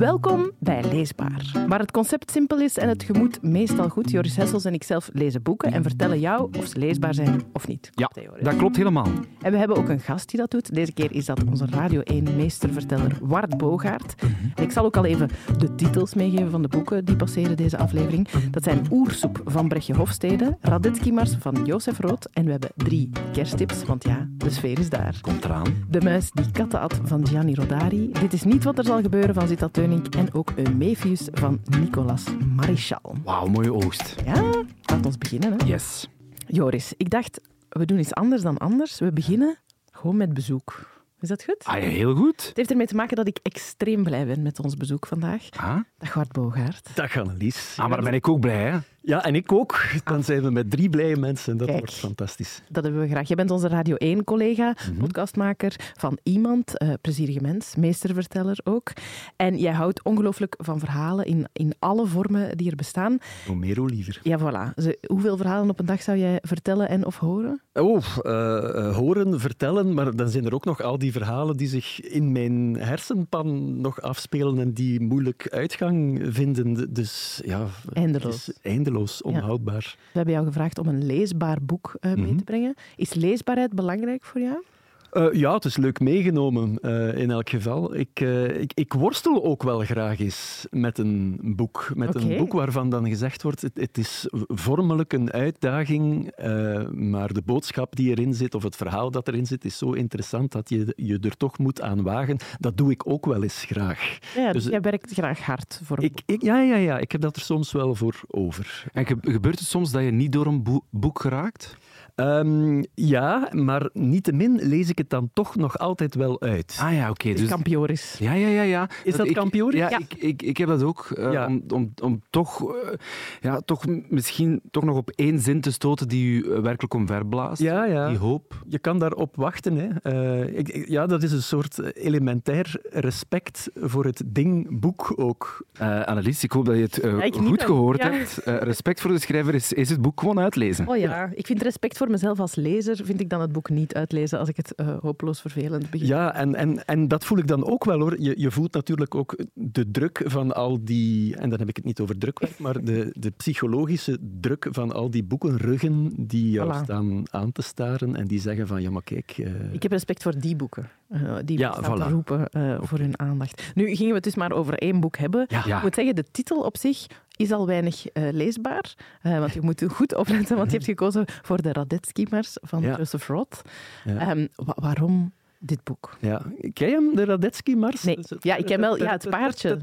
Welkom 0.00 0.50
bij 0.58 0.84
Leesbaar, 0.90 1.52
waar 1.68 1.78
het 1.78 1.90
concept 1.90 2.30
simpel 2.30 2.60
is 2.60 2.76
en 2.76 2.88
het 2.88 3.02
gemoed 3.02 3.42
meestal 3.42 3.88
goed. 3.88 4.10
Joris 4.10 4.36
Hessels 4.36 4.64
en 4.64 4.74
ikzelf 4.74 5.10
lezen 5.12 5.42
boeken 5.42 5.72
en 5.72 5.82
vertellen 5.82 6.20
jou 6.20 6.50
of 6.58 6.66
ze 6.66 6.78
leesbaar 6.78 7.14
zijn 7.14 7.42
of 7.52 7.66
niet. 7.66 7.90
Ja, 7.94 8.10
dat 8.42 8.56
klopt 8.56 8.76
helemaal. 8.76 9.06
En 9.40 9.52
we 9.52 9.58
hebben 9.58 9.76
ook 9.76 9.88
een 9.88 10.00
gast 10.00 10.28
die 10.30 10.40
dat 10.40 10.50
doet. 10.50 10.74
Deze 10.74 10.92
keer 10.92 11.12
is 11.12 11.24
dat 11.24 11.44
onze 11.44 11.66
Radio 11.70 12.00
1-meesterverteller 12.00 13.18
Wart 13.22 13.56
Bogaert. 13.56 14.14
En 14.54 14.62
ik 14.62 14.70
zal 14.70 14.84
ook 14.84 14.96
al 14.96 15.04
even 15.04 15.28
de 15.58 15.74
titels 15.74 16.14
meegeven 16.14 16.50
van 16.50 16.62
de 16.62 16.68
boeken 16.68 17.04
die 17.04 17.16
passeren 17.16 17.56
deze 17.56 17.78
aflevering. 17.78 18.28
Dat 18.50 18.62
zijn 18.62 18.86
Oersoep 18.90 19.42
van 19.44 19.68
Brechtje 19.68 19.94
Hofstede, 19.94 20.56
Radetzky 20.60 21.10
Mars 21.10 21.36
van 21.38 21.64
Jozef 21.64 21.98
Rood 21.98 22.28
en 22.32 22.44
we 22.44 22.50
hebben 22.50 22.70
drie 22.76 23.10
kersttips, 23.32 23.84
want 23.84 24.04
ja, 24.04 24.28
de 24.36 24.50
sfeer 24.50 24.78
is 24.78 24.90
daar. 24.90 25.18
Komt 25.20 25.44
eraan. 25.44 25.74
De 25.88 26.00
muis 26.00 26.30
die 26.30 26.50
katten 26.50 26.80
at 26.80 27.00
van 27.04 27.26
Gianni 27.26 27.54
Rodari. 27.54 28.10
Dit 28.20 28.32
is 28.32 28.42
niet 28.42 28.64
wat 28.64 28.78
er 28.78 28.84
zal 28.84 29.00
gebeuren 29.00 29.34
van 29.34 29.48
Zita 29.48 29.68
En 29.90 30.32
ook 30.34 30.50
Eumephius 30.56 31.28
van 31.32 31.60
Nicolas 31.64 32.24
Marichal. 32.56 33.14
Wauw, 33.24 33.46
mooie 33.46 33.72
oogst. 33.74 34.14
Ja, 34.24 34.64
laat 34.82 35.06
ons 35.06 35.18
beginnen. 35.18 35.52
Hè. 35.52 35.66
Yes. 35.66 36.08
Joris, 36.46 36.92
ik 36.96 37.10
dacht, 37.10 37.40
we 37.68 37.84
doen 37.84 37.98
iets 37.98 38.14
anders 38.14 38.42
dan 38.42 38.58
anders. 38.58 38.98
We 38.98 39.12
beginnen 39.12 39.58
gewoon 39.92 40.16
met 40.16 40.34
bezoek. 40.34 40.88
Is 41.20 41.28
dat 41.28 41.44
goed? 41.44 41.64
Ah, 41.64 41.82
ja, 41.82 41.88
heel 41.88 42.14
goed. 42.14 42.46
Het 42.46 42.56
heeft 42.56 42.70
ermee 42.70 42.86
te 42.86 42.94
maken 42.94 43.16
dat 43.16 43.26
ik 43.28 43.38
extreem 43.42 44.02
blij 44.02 44.26
ben 44.26 44.42
met 44.42 44.60
ons 44.60 44.76
bezoek 44.76 45.06
vandaag. 45.06 45.48
Ah, 45.56 45.76
Dag 45.98 46.14
Bart 46.14 46.32
Bogaert. 46.32 46.90
Dag 46.96 47.16
Annelies. 47.18 47.74
ah 47.78 47.86
maar 47.86 47.96
dan 47.96 48.04
ben 48.04 48.14
ik 48.14 48.28
ook 48.28 48.40
blij, 48.40 48.62
hè? 48.70 48.78
Ja, 49.02 49.24
en 49.24 49.34
ik 49.34 49.52
ook. 49.52 49.84
Dan 50.04 50.24
zijn 50.24 50.42
we 50.42 50.50
met 50.50 50.70
drie 50.70 50.90
blije 50.90 51.16
mensen. 51.16 51.56
Dat 51.56 51.66
Kijk. 51.66 51.78
wordt 51.78 51.94
fantastisch. 51.94 52.62
Dat 52.68 52.84
hebben 52.84 53.02
we 53.02 53.08
graag. 53.08 53.28
Jij 53.28 53.36
bent 53.36 53.50
onze 53.50 53.68
Radio 53.68 53.96
1-collega, 54.04 54.74
podcastmaker 54.98 55.74
van 55.96 56.18
Iemand, 56.22 56.78
eh 56.78 56.92
plezierige 57.00 57.40
mens, 57.40 57.76
meesterverteller 57.76 58.58
ook. 58.64 58.92
En 59.36 59.58
jij 59.58 59.72
houdt 59.72 60.04
ongelooflijk 60.04 60.54
van 60.58 60.78
verhalen 60.78 61.24
in, 61.24 61.46
in 61.52 61.74
alle 61.78 62.06
vormen 62.06 62.56
die 62.56 62.70
er 62.70 62.76
bestaan. 62.76 63.18
Hoe 63.46 63.56
meer, 63.56 63.78
hoe 63.78 63.88
liever. 63.90 64.20
Ja, 64.22 64.38
voilà. 64.38 64.74
Hoeveel 65.06 65.36
verhalen 65.36 65.70
op 65.70 65.78
een 65.80 65.86
dag 65.86 66.02
zou 66.02 66.18
jij 66.18 66.38
vertellen 66.42 66.88
en 66.88 67.06
of 67.06 67.18
horen? 67.18 67.60
Oh, 67.72 68.04
eh, 68.22 68.88
eh, 68.88 68.96
horen, 68.96 69.40
vertellen, 69.40 69.94
maar 69.94 70.16
dan 70.16 70.28
zijn 70.28 70.44
er 70.44 70.54
ook 70.54 70.64
nog 70.64 70.82
al 70.82 70.98
die 70.98 71.12
verhalen 71.12 71.56
die 71.56 71.68
zich 71.68 72.00
in 72.00 72.32
mijn 72.32 72.76
hersenpan 72.76 73.80
nog 73.80 74.00
afspelen 74.00 74.58
en 74.58 74.72
die 74.72 75.00
moeilijk 75.00 75.46
uitgang 75.50 76.20
vinden. 76.28 76.92
Dus 76.92 77.40
ja, 77.44 77.66
Eindeloos. 77.92 78.48
Is 78.48 78.58
eindeloos, 78.90 79.22
onhoudbaar. 79.22 79.96
We 79.96 80.16
hebben 80.16 80.34
jou 80.34 80.46
gevraagd 80.46 80.78
om 80.78 80.88
een 80.88 81.06
leesbaar 81.06 81.58
boek 81.62 81.96
eh, 82.00 82.14
mee 82.14 82.34
te 82.34 82.44
brengen. 82.44 82.74
Is 82.96 83.14
leesbaarheid 83.14 83.72
belangrijk 83.72 84.24
voor 84.24 84.40
jou? 84.40 84.62
Eh, 85.10 85.32
ja, 85.32 85.54
het 85.54 85.64
is 85.64 85.76
leuk 85.76 86.00
meegenomen 86.00 86.78
eh, 86.78 87.18
in 87.18 87.30
elk 87.30 87.48
geval. 87.50 87.94
Ik, 87.96 88.20
eh, 88.20 88.60
ik, 88.60 88.72
ik 88.74 88.92
worstel 88.92 89.44
ook 89.44 89.62
wel 89.62 89.78
graag 89.80 90.18
eens 90.20 90.66
met 90.70 90.98
een 90.98 91.40
boek. 91.42 91.90
Met 91.94 92.14
een 92.14 92.28
boek 92.38 92.52
waarvan 92.52 92.90
dan 92.90 93.08
gezegd 93.08 93.42
wordt, 93.42 93.62
het, 93.62 93.76
het 93.76 93.98
is 93.98 94.26
vormelijk 94.46 95.12
een 95.12 95.30
uitdaging, 95.32 96.28
eh, 96.30 96.88
maar 96.88 97.32
de 97.32 97.42
boodschap 97.44 97.96
die 97.96 98.10
erin 98.10 98.34
zit, 98.34 98.54
of 98.54 98.62
het 98.62 98.76
verhaal 98.76 99.10
dat 99.10 99.28
erin 99.28 99.46
zit, 99.46 99.64
is 99.64 99.78
zo 99.78 99.92
interessant 99.92 100.52
dat 100.52 100.68
je 100.68 100.92
je 100.96 101.18
er 101.20 101.36
toch 101.36 101.58
moet 101.58 101.80
aan 101.80 102.02
wagen. 102.02 102.36
Dat 102.58 102.76
doe 102.76 102.90
ik 102.90 103.06
ook 103.10 103.26
wel 103.26 103.42
eens 103.42 103.64
graag. 103.64 104.18
Ja, 104.36 104.52
Dus, 104.52 104.64
jij 104.64 104.80
werkt 104.80 105.12
graag 105.12 105.40
hard 105.40 105.80
voor 105.84 105.98
een 105.98 106.04
Ik, 106.04 106.20
ik, 106.26 106.42
ja, 106.42 106.60
ja, 106.60 106.76
ja, 106.76 106.98
ik 106.98 107.12
heb 107.12 107.20
dat 107.20 107.36
er 107.36 107.42
soms 107.42 107.72
wel 107.72 107.94
voor 107.94 108.20
over. 108.26 108.84
En 108.92 109.06
ge- 109.06 109.16
gebeurt 109.20 109.58
het 109.58 109.68
soms 109.68 109.90
dat 109.90 110.02
je 110.02 110.10
niet 110.10 110.32
door 110.32 110.46
een 110.46 110.62
boe- 110.62 110.82
boek 110.90 111.20
geraakt? 111.20 111.76
Ehm, 112.20 112.82
ja, 112.94 113.48
maar 113.52 113.88
niettemin 113.92 114.58
lees 114.62 114.88
ik 114.88 114.98
het 114.98 115.10
dan 115.10 115.30
toch 115.32 115.56
nog 115.56 115.78
altijd 115.78 116.14
wel 116.14 116.40
uit. 116.40 116.78
Ah 116.82 116.94
ja, 116.94 117.10
oké. 117.10 117.28
boek. 117.28 117.36
dus... 117.36 117.48
Kampioris. 117.48 118.16
Ja, 118.18 118.32
ja, 118.32 118.48
ja, 118.48 118.62
ja. 118.62 118.88
Is 119.04 119.14
dat 119.16 119.26
ik, 119.26 119.34
kampioen? 119.34 119.70
Ja, 119.72 119.90
Ja. 119.90 119.98
Ik, 119.98 120.14
ik, 120.14 120.42
ik 120.42 120.56
heb 120.56 120.68
dat 120.68 120.82
ook. 120.82 121.10
eh, 121.16 121.32
Ja. 121.32 121.46
om, 121.46 121.62
om, 121.68 121.92
om 122.02 122.22
toch, 122.30 122.74
eh, 122.74 122.92
ja, 123.40 123.60
toch 123.60 123.84
misschien 124.08 124.60
toch 124.70 124.84
nog 124.84 124.96
op 124.96 125.10
één 125.10 125.38
zin 125.38 125.60
te 125.60 125.72
stoten 125.72 126.08
die 126.08 126.24
u 126.26 126.52
eh, 126.52 126.60
werkelijk 126.60 126.94
omverblaast. 126.94 127.62
Ja, 127.62 127.84
ja. 127.84 128.08
Die 128.08 128.18
hoop. 128.18 128.62
Je 128.68 128.78
kan 128.78 128.98
daarop 128.98 129.36
wachten. 129.36 129.76
Hè. 129.76 129.88
Eh, 130.02 130.58
ik, 130.58 130.68
ik- 130.68 130.88
ja, 130.88 131.06
dat 131.06 131.22
is 131.22 131.32
een 131.32 131.42
soort 131.42 131.96
elementair 131.96 132.80
respect 132.90 133.70
voor 133.74 134.04
het 134.04 134.22
ding 134.26 134.80
boek 134.80 135.12
ook. 135.16 135.64
Eh 135.72 136.04
Annelies, 136.04 136.44
ik 136.44 136.52
hoop 136.52 136.64
dat 136.64 136.76
je 136.76 136.82
het 136.82 137.36
goed 137.36 137.62
gehoord 137.62 138.02
Ja. 138.02 138.10
hebt. 138.10 138.40
Respect 138.44 139.00
voor 139.00 139.10
de 139.10 139.18
schrijver 139.18 139.54
is, 139.54 139.72
is 139.72 139.90
het 139.90 140.00
boek 140.02 140.20
gewoon 140.20 140.40
uitlezen. 140.40 140.88
Oh 140.88 140.96
ja, 140.96 141.30
ik 141.34 141.46
vind 141.46 141.62
respect 141.62 141.96
voor 141.96 142.09
mezelf 142.10 142.40
als 142.40 142.54
lezer, 142.54 142.96
vind 143.04 143.20
ik 143.20 143.28
dan 143.30 143.40
het 143.40 143.52
boek 143.52 143.70
niet 143.70 143.94
uitlezen 143.94 144.38
als 144.38 144.48
ik 144.48 144.56
het 144.56 144.74
eh, 144.74 144.98
hopeloos 145.00 145.40
vervelend 145.40 145.90
begin. 145.90 146.06
Ja, 146.06 146.34
en, 146.34 146.54
en, 146.54 146.84
en 146.84 147.08
dat 147.08 147.24
voel 147.24 147.38
ik 147.38 147.46
dan 147.46 147.64
ook 147.66 147.84
wel 147.84 148.00
hoor. 148.00 148.20
Je, 148.20 148.34
je 148.36 148.50
voelt 148.50 148.72
natuurlijk 148.72 149.14
ook 149.14 149.44
de 149.54 149.90
druk 149.90 150.22
van 150.24 150.54
al 150.54 150.84
die, 150.84 151.36
en 151.36 151.50
dan 151.50 151.58
heb 151.58 151.68
ik 151.68 151.76
het 151.76 151.84
niet 151.84 152.00
over 152.00 152.18
drukwerk, 152.18 152.58
maar 152.58 152.84
de, 152.84 153.10
de 153.18 153.30
psychologische 153.30 154.18
druk 154.40 154.66
van 154.70 154.92
al 154.92 155.10
die 155.10 155.24
boekenruggen 155.24 156.12
die 156.16 156.50
jou 156.50 156.72
Voilà. 156.72 156.82
staan 156.84 157.22
aan 157.30 157.52
te 157.52 157.62
staren 157.62 158.16
en 158.16 158.26
die 158.26 158.40
zeggen 158.40 158.66
van 158.66 158.82
ja, 158.82 158.90
maar 158.90 159.02
kijk. 159.02 159.34
eh, 159.38 159.72
Ik 159.72 159.82
heb 159.82 159.92
respect 159.92 160.22
voor 160.22 160.38
die 160.38 160.56
boeken, 160.56 160.88
eh, 161.08 161.36
die 161.44 161.58
Ja, 161.58 161.78
voilà. 161.84 162.08
roepen 162.10 162.48
voor 162.80 162.98
hun 162.98 163.18
aandacht. 163.18 163.70
Nu 163.74 163.84
gingen 163.94 164.08
we 164.08 164.14
het 164.14 164.24
dus 164.24 164.34
maar 164.34 164.52
over 164.52 164.74
één 164.74 165.00
boek 165.00 165.16
hebben. 165.16 165.44
Ja. 165.48 165.76
Ik 165.76 165.82
moet 165.82 165.94
zeggen, 165.94 166.14
de 166.14 166.24
titel 166.30 166.60
op 166.60 166.76
zich 166.76 167.06
is 167.40 167.52
al 167.52 167.66
weinig 167.66 168.06
eh, 168.06 168.22
leesbaar, 168.32 168.94
eh, 169.22 169.38
want 169.38 169.52
je 169.52 169.60
moet 169.60 169.84
goed 169.92 170.14
opletten, 170.14 170.56
want 170.56 170.70
je 170.70 170.76
hebt 170.76 170.88
gekozen 170.88 171.24
voor 171.42 171.62
de 171.62 171.72
Radetzky-mars 171.72 172.56
van 172.60 172.82
Ja. 172.82 172.96
Joseph 172.96 173.26
Roth. 173.26 173.62
Ja. 174.04 174.16
Ehm, 174.18 174.46
wa- 174.54 174.76
waarom 174.80 175.32
dit 175.58 175.84
boek? 175.84 176.16
Ja, 176.20 176.42
ken 176.72 176.88
je 176.88 176.94
hem, 176.94 177.14
de 177.16 177.24
Radetzky-mars? 177.24 178.02
Nee. 178.02 178.18
Ja, 178.40 178.56
ik 178.56 178.66
ken 178.66 178.80
wel- 178.80 178.96
ja, 178.96 179.10
het 179.10 179.30
paardje. 179.30 179.78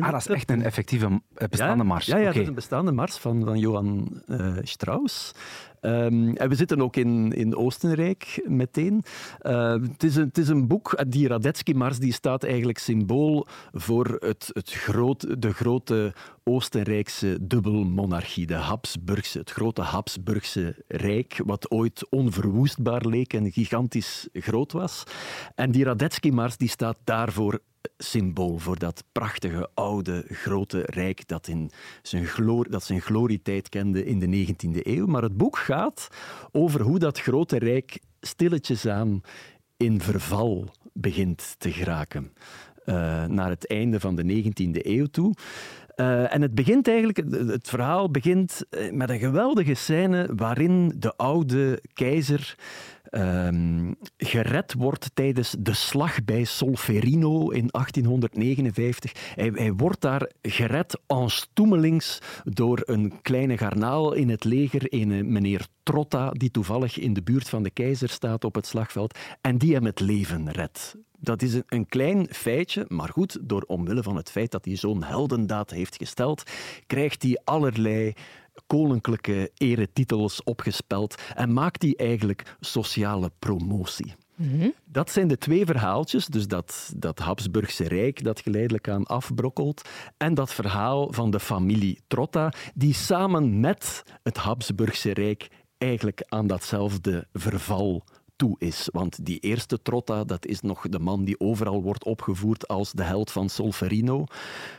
Ah, 0.00 0.10
dat 0.10 0.20
is 0.20 0.26
echt 0.28 0.50
een 0.50 0.62
effectieve 0.62 1.06
eh, 1.34 1.48
bestaande 1.48 1.82
ja? 1.82 1.88
mars. 1.88 2.06
Ja, 2.06 2.16
ja 2.16 2.22
Oké. 2.22 2.32
dat 2.32 2.42
is 2.42 2.48
een 2.48 2.54
bestaande 2.54 2.92
mars 2.92 3.16
van, 3.16 3.44
van 3.44 3.58
Johan 3.58 4.22
eh, 4.26 4.56
Strauss. 4.62 5.32
Ehm, 5.86 6.28
en 6.28 6.48
we 6.48 6.54
zitten 6.54 6.82
ook 6.82 6.96
in, 6.96 7.32
in 7.32 7.56
Oostenrijk 7.56 8.42
meteen. 8.48 9.02
Eh, 9.40 9.72
het, 9.72 10.02
is 10.02 10.16
een, 10.16 10.24
het 10.24 10.38
is 10.38 10.48
een 10.48 10.66
boek, 10.66 10.92
eh, 10.92 11.04
die 11.08 11.28
Radetzky-mars 11.28 11.98
die 11.98 12.12
staat 12.12 12.44
eigenlijk 12.44 12.78
symbool 12.78 13.46
voor 13.72 14.16
het, 14.20 14.50
het 14.52 14.72
groot, 14.72 15.42
de 15.42 15.52
grote 15.52 16.12
Oostenrijkse 16.44 17.38
dubbelmonarchie, 17.40 18.46
de 18.46 18.54
Habsburgse, 18.54 19.38
het 19.38 19.50
grote 19.50 19.82
Habsburgse 19.82 20.84
Rijk, 20.88 21.40
wat 21.44 21.70
ooit 21.70 22.06
onverwoestbaar 22.10 23.06
leek 23.06 23.32
en 23.32 23.52
gigantisch 23.52 24.28
groot 24.32 24.72
was. 24.72 25.02
En 25.54 25.70
die 25.70 25.84
Radetzky-mars 25.84 26.56
die 26.56 26.68
staat 26.68 26.98
daarvoor 27.04 27.60
symbool 27.98 28.58
voor 28.58 28.78
dat 28.78 29.04
prachtige, 29.12 29.68
oude, 29.74 30.24
grote 30.28 30.82
rijk 30.84 31.28
dat, 31.28 31.48
in 31.48 31.70
zijn, 32.02 32.26
glor 32.26 32.70
dat 32.70 32.84
zijn 32.84 33.00
glorietijd 33.00 33.68
kende 33.68 34.04
in 34.04 34.18
de 34.18 34.26
19e 34.46 34.78
eeuw. 34.82 35.06
Maar 35.06 35.22
het 35.22 35.36
boek 35.36 35.58
gaat 35.58 36.08
over 36.52 36.80
hoe 36.80 36.98
dat 36.98 37.20
grote 37.20 37.58
rijk 37.58 37.98
stilletjes 38.20 38.86
aan 38.86 39.20
in 39.76 40.00
verval 40.00 40.68
begint 40.92 41.54
te 41.58 41.72
geraken. 41.72 42.32
eh, 42.84 43.24
naar 43.24 43.48
het 43.50 43.66
einde 43.66 44.00
van 44.00 44.16
de 44.16 44.22
19e 44.24 44.88
eeuw 44.88 45.06
toe. 45.06 45.34
Eh, 45.94 46.34
en 46.34 46.42
het 46.42 46.54
begint 46.54 46.88
eigenlijk, 46.88 47.16
het- 47.16 47.48
het 47.48 47.68
verhaal 47.68 48.10
begint 48.10 48.62
eh, 48.70 48.92
met 48.92 49.10
een 49.10 49.18
geweldige 49.18 49.74
scène 49.74 50.28
waarin 50.36 50.92
de 50.98 51.16
oude 51.16 51.82
keizer 51.92 52.56
ehm, 53.16 53.92
gered 54.16 54.74
wordt 54.74 55.10
tijdens 55.14 55.56
de 55.58 55.74
slag 55.74 56.24
bij 56.24 56.44
Solferino 56.44 57.50
in 57.50 57.68
1859. 57.70 59.12
Hij, 59.34 59.50
hij 59.54 59.72
wordt 59.72 60.00
daar 60.00 60.30
gered 60.42 61.00
en 61.06 61.30
stoemelings 61.30 62.18
door 62.44 62.82
een 62.84 63.12
kleine 63.22 63.58
garnaal 63.58 64.12
in 64.12 64.28
het 64.28 64.44
leger, 64.44 64.82
een 64.88 65.32
meneer 65.32 65.66
Trotta, 65.82 66.30
die 66.30 66.50
toevallig 66.50 66.98
in 66.98 67.12
de 67.12 67.22
buurt 67.22 67.48
van 67.48 67.62
de 67.62 67.70
keizer 67.70 68.08
staat 68.08 68.44
op 68.44 68.54
het 68.54 68.66
slagveld, 68.66 69.18
en 69.40 69.58
die 69.58 69.74
hem 69.74 69.84
het 69.84 70.00
leven 70.00 70.50
redt. 70.50 70.96
Dat 71.18 71.42
is 71.42 71.60
een 71.66 71.86
klein 71.86 72.26
feitje, 72.30 72.84
maar 72.88 73.08
goed, 73.08 73.38
door 73.40 73.64
omwille 73.66 74.02
van 74.02 74.16
het 74.16 74.30
feit 74.30 74.50
dat 74.50 74.64
hij 74.64 74.76
zo'n 74.76 75.02
heldendaad 75.02 75.70
heeft 75.70 75.96
gesteld, 75.96 76.42
krijgt 76.86 77.22
hij 77.22 77.40
allerlei 77.44 78.12
koninklijke 78.66 79.50
eretitels 79.54 80.42
opgespeld 80.42 81.14
en 81.34 81.52
maakt 81.52 81.82
hij 81.82 81.94
eigenlijk 81.96 82.56
sociale 82.60 83.30
promotie. 83.38 84.14
Dat 84.84 85.10
zijn 85.10 85.28
de 85.28 85.38
twee 85.38 85.66
verhaaltjes, 85.66 86.26
dus 86.26 86.48
dat, 86.48 86.92
dat 86.96 87.18
Habsburgse 87.18 87.88
Rijk 87.88 88.24
dat 88.24 88.40
geleidelijk 88.40 88.88
aan 88.88 89.04
afbrokkelt 89.04 89.88
en 90.16 90.34
dat 90.34 90.52
verhaal 90.52 91.12
van 91.12 91.30
de 91.30 91.40
familie 91.40 92.00
Trotta, 92.06 92.52
die 92.74 92.94
samen 92.94 93.60
met 93.60 94.02
het 94.22 94.36
Habsburgse 94.36 95.12
Rijk 95.12 95.48
eigenlijk 95.78 96.22
aan 96.28 96.46
datzelfde 96.46 97.26
verval 97.32 98.04
toe 98.36 98.56
is. 98.58 98.88
Want 98.92 99.26
die 99.26 99.38
eerste 99.38 99.82
Trotta, 99.82 100.24
dat 100.24 100.46
is 100.46 100.60
nog 100.60 100.88
de 100.88 100.98
man 100.98 101.24
die 101.24 101.40
overal 101.40 101.82
wordt 101.82 102.04
opgevoerd 102.04 102.68
als 102.68 102.92
de 102.92 103.02
held 103.02 103.30
van 103.30 103.48
Solferino. 103.48 104.24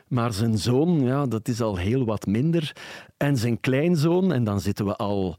Maar 0.08 0.34
zijn 0.34 0.58
zoon, 0.58 1.00
ja, 1.00 1.26
dat 1.26 1.48
is 1.48 1.62
al 1.62 1.76
heel 1.78 2.06
wat 2.06 2.26
minder. 2.26 2.76
En 3.18 3.38
zijn 3.38 3.60
kleinzoon, 3.60 4.34
en 4.34 4.44
dan 4.44 4.60
zitten 4.60 4.86
we 4.86 4.96
al 4.96 5.38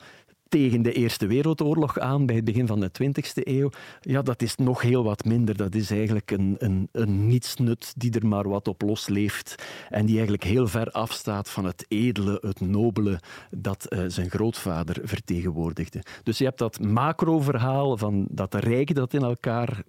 tegen 0.48 0.82
de 0.82 0.92
Eerste 0.92 1.26
Wereldoorlog 1.26 1.98
aan, 1.98 2.26
bij 2.26 2.36
het 2.36 2.44
begin 2.44 2.66
van 2.66 2.80
de 2.80 2.90
20e 3.02 3.42
eeuw, 3.42 3.70
ja, 4.00 4.22
dat 4.22 4.42
is 4.42 4.56
nog 4.56 4.82
heel 4.82 5.04
wat 5.04 5.24
minder. 5.24 5.56
Dat 5.56 5.74
is 5.74 5.90
eigenlijk 5.90 6.30
een, 6.30 6.56
een, 6.58 6.88
een 6.92 7.26
nietsnut 7.26 7.94
die 7.96 8.12
er 8.12 8.26
maar 8.26 8.48
wat 8.48 8.68
op 8.68 8.82
losleeft 8.82 9.54
en 9.88 10.06
die 10.06 10.14
eigenlijk 10.14 10.44
heel 10.44 10.66
ver 10.66 10.90
afstaat 10.90 11.50
van 11.50 11.64
het 11.64 11.84
edele, 11.88 12.38
het 12.40 12.60
nobele 12.60 13.20
dat 13.50 13.86
uh, 13.88 14.04
zijn 14.06 14.30
grootvader 14.30 15.00
vertegenwoordigde. 15.02 16.02
Dus 16.22 16.38
je 16.38 16.44
hebt 16.44 16.58
dat 16.58 16.80
macro-verhaal 16.80 17.96
van 17.96 18.26
dat 18.30 18.54
rijk 18.54 18.94
dat 18.94 19.14
in 19.14 19.22
elkaar 19.22 19.82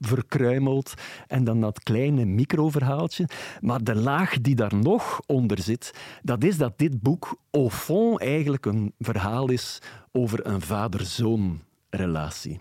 verkruimelt 0.00 0.94
en 1.26 1.44
dan 1.44 1.60
dat 1.60 1.82
kleine 1.82 2.24
micro-verhaaltje. 2.24 3.28
Maar 3.60 3.84
de 3.84 3.94
laag 3.94 4.40
die 4.40 4.54
daar 4.54 4.74
nog 4.74 5.20
onder 5.26 5.58
zit, 5.58 5.92
dat 6.22 6.44
is 6.44 6.56
dat 6.56 6.78
dit 6.78 7.02
boek 7.02 7.36
au 7.50 7.70
fond 7.70 8.20
eigenlijk 8.20 8.66
een 8.66 8.92
verhaal 8.98 9.50
is 9.50 9.78
over 10.12 10.46
een 10.46 10.60
vader-zoon 10.60 11.62
relatie. 11.90 12.60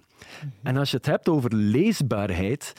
En 0.63 0.77
als 0.77 0.91
je 0.91 0.97
het 0.97 1.06
hebt 1.06 1.30
over 1.30 1.56
leesbaarheid, 1.56 2.74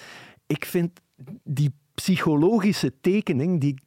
ik 0.47 0.65
vind 0.65 1.01
die 1.43 1.75
psychologische 1.95 3.01
tekening, 3.01 3.61
die, 3.61 3.83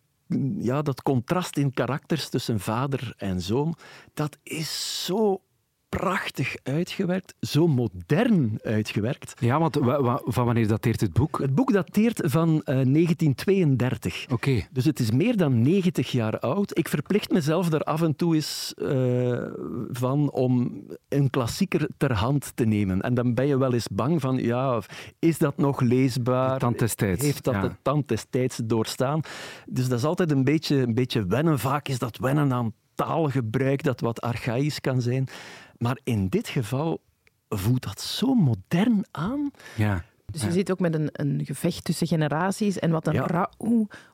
ja, 0.57 0.81
dat 0.81 1.01
contrast 1.01 1.57
in 1.57 1.73
karakters 1.73 2.29
tussen 2.29 2.59
vader 2.59 3.13
en 3.17 3.41
zoon, 3.41 3.75
dat 4.13 4.37
is 4.43 5.03
zo 5.05 5.41
prachtig 5.89 6.55
uitgewerkt, 6.63 7.33
zo 7.39 7.67
modern 7.67 8.59
uitgewerkt. 8.63 9.33
Ja, 9.39 9.59
want 9.59 9.77
van 10.23 10.45
wanneer 10.45 10.67
dateert 10.67 11.01
het 11.01 11.13
boek? 11.13 11.39
Het 11.39 11.55
boek 11.55 11.73
dateert 11.73 12.21
van 12.23 12.49
uh, 12.49 12.63
1932. 12.63 14.25
Oké. 14.29 14.67
Dus 14.71 14.85
het 14.85 14.99
is 14.99 15.11
meer 15.11 15.37
dan 15.37 15.61
90 15.61 16.11
jaar 16.11 16.39
oud. 16.39 16.77
Ik 16.77 16.87
verplicht 16.87 17.31
mezelf 17.31 17.73
er 17.73 17.83
af 17.83 18.01
en 18.01 18.15
toe 18.15 18.35
eens 18.35 18.73
uh, 18.77 19.43
van 19.91 20.31
om 20.31 20.83
een 21.09 21.29
klassieker 21.29 21.89
ter 21.97 22.13
hand 22.13 22.51
te 22.55 22.65
nemen. 22.65 23.01
En 23.01 23.13
dan 23.13 23.33
ben 23.33 23.47
je 23.47 23.57
wel 23.57 23.73
eens 23.73 23.87
bang 23.87 24.21
van, 24.21 24.37
ja, 24.37 24.81
is 25.19 25.37
dat 25.37 25.57
nog 25.57 25.81
leesbaar? 25.81 26.53
De 26.53 26.59
tand 26.59 26.79
destijds. 26.79 27.23
Heeft 27.23 27.43
dat 27.43 27.61
de 27.61 27.71
tand 27.81 28.07
destijds 28.07 28.59
doorstaan? 28.63 29.21
Dus 29.65 29.87
dat 29.87 29.97
is 29.97 30.05
altijd 30.05 30.31
een 30.31 30.43
beetje, 30.43 30.75
een 30.75 30.93
beetje 30.93 31.25
wennen. 31.25 31.59
Vaak 31.59 31.87
is 31.87 31.99
dat 31.99 32.17
wennen 32.17 32.53
aan 32.53 32.73
taalgebruik 32.97 33.83
dat 33.83 33.99
wat 33.99 34.21
archaïs 34.21 34.81
kan 34.81 35.01
zijn. 35.01 35.27
Maar 35.77 35.99
in 36.03 36.27
dit 36.27 36.47
geval 36.47 37.01
voelt 37.49 37.83
dat 37.83 38.01
zo 38.01 38.33
modern 38.33 39.05
aan. 39.11 39.51
Ja. 39.75 40.03
Dus 40.31 40.41
je 40.41 40.51
zit 40.51 40.71
ook 40.71 40.79
met 40.79 40.93
een, 40.93 41.09
een 41.11 41.41
gevecht 41.45 41.83
tussen 41.83 42.07
generaties 42.07 42.79
en 42.79 42.91
wat 42.91 43.07
een 43.07 43.13
ja. 43.13 43.49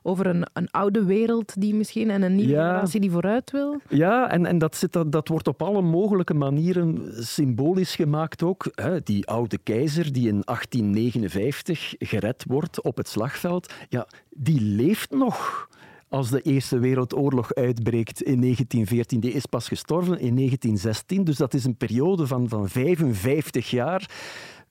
over 0.02 0.26
een, 0.26 0.46
een 0.52 0.70
oude 0.70 1.04
wereld 1.04 1.60
die 1.60 1.74
misschien 1.74 2.10
en 2.10 2.22
een 2.22 2.34
nieuwe 2.34 2.52
generatie 2.52 3.00
die 3.00 3.10
vooruit 3.10 3.50
wil. 3.50 3.80
Ja, 3.88 4.30
en, 4.30 4.46
en 4.46 4.58
dat, 4.58 4.76
zit, 4.76 4.92
dat, 4.92 5.12
dat 5.12 5.28
wordt 5.28 5.48
op 5.48 5.62
alle 5.62 5.82
mogelijke 5.82 6.34
manieren 6.34 7.12
symbolisch 7.24 7.94
gemaakt 7.94 8.42
ook. 8.42 8.66
Hè. 8.74 9.00
Die 9.00 9.26
oude 9.26 9.58
keizer 9.58 10.12
die 10.12 10.28
in 10.28 10.42
1859 10.44 11.94
gered 11.98 12.44
wordt 12.48 12.82
op 12.82 12.96
het 12.96 13.08
slagveld, 13.08 13.72
ja, 13.88 14.06
die 14.30 14.60
leeft 14.60 15.10
nog 15.10 15.68
als 16.14 16.30
de 16.30 16.40
Eerste 16.40 16.78
Wereldoorlog 16.78 17.54
uitbreekt 17.54 18.22
in 18.22 18.40
1914. 18.40 19.20
Die 19.20 19.32
is 19.32 19.46
pas 19.46 19.68
gestorven 19.68 20.18
in 20.20 20.36
1916, 20.36 21.24
dus 21.24 21.36
dat 21.36 21.54
is 21.54 21.64
een 21.64 21.76
periode 21.76 22.26
van, 22.26 22.48
van 22.48 22.68
55 22.68 23.70
jaar 23.70 24.10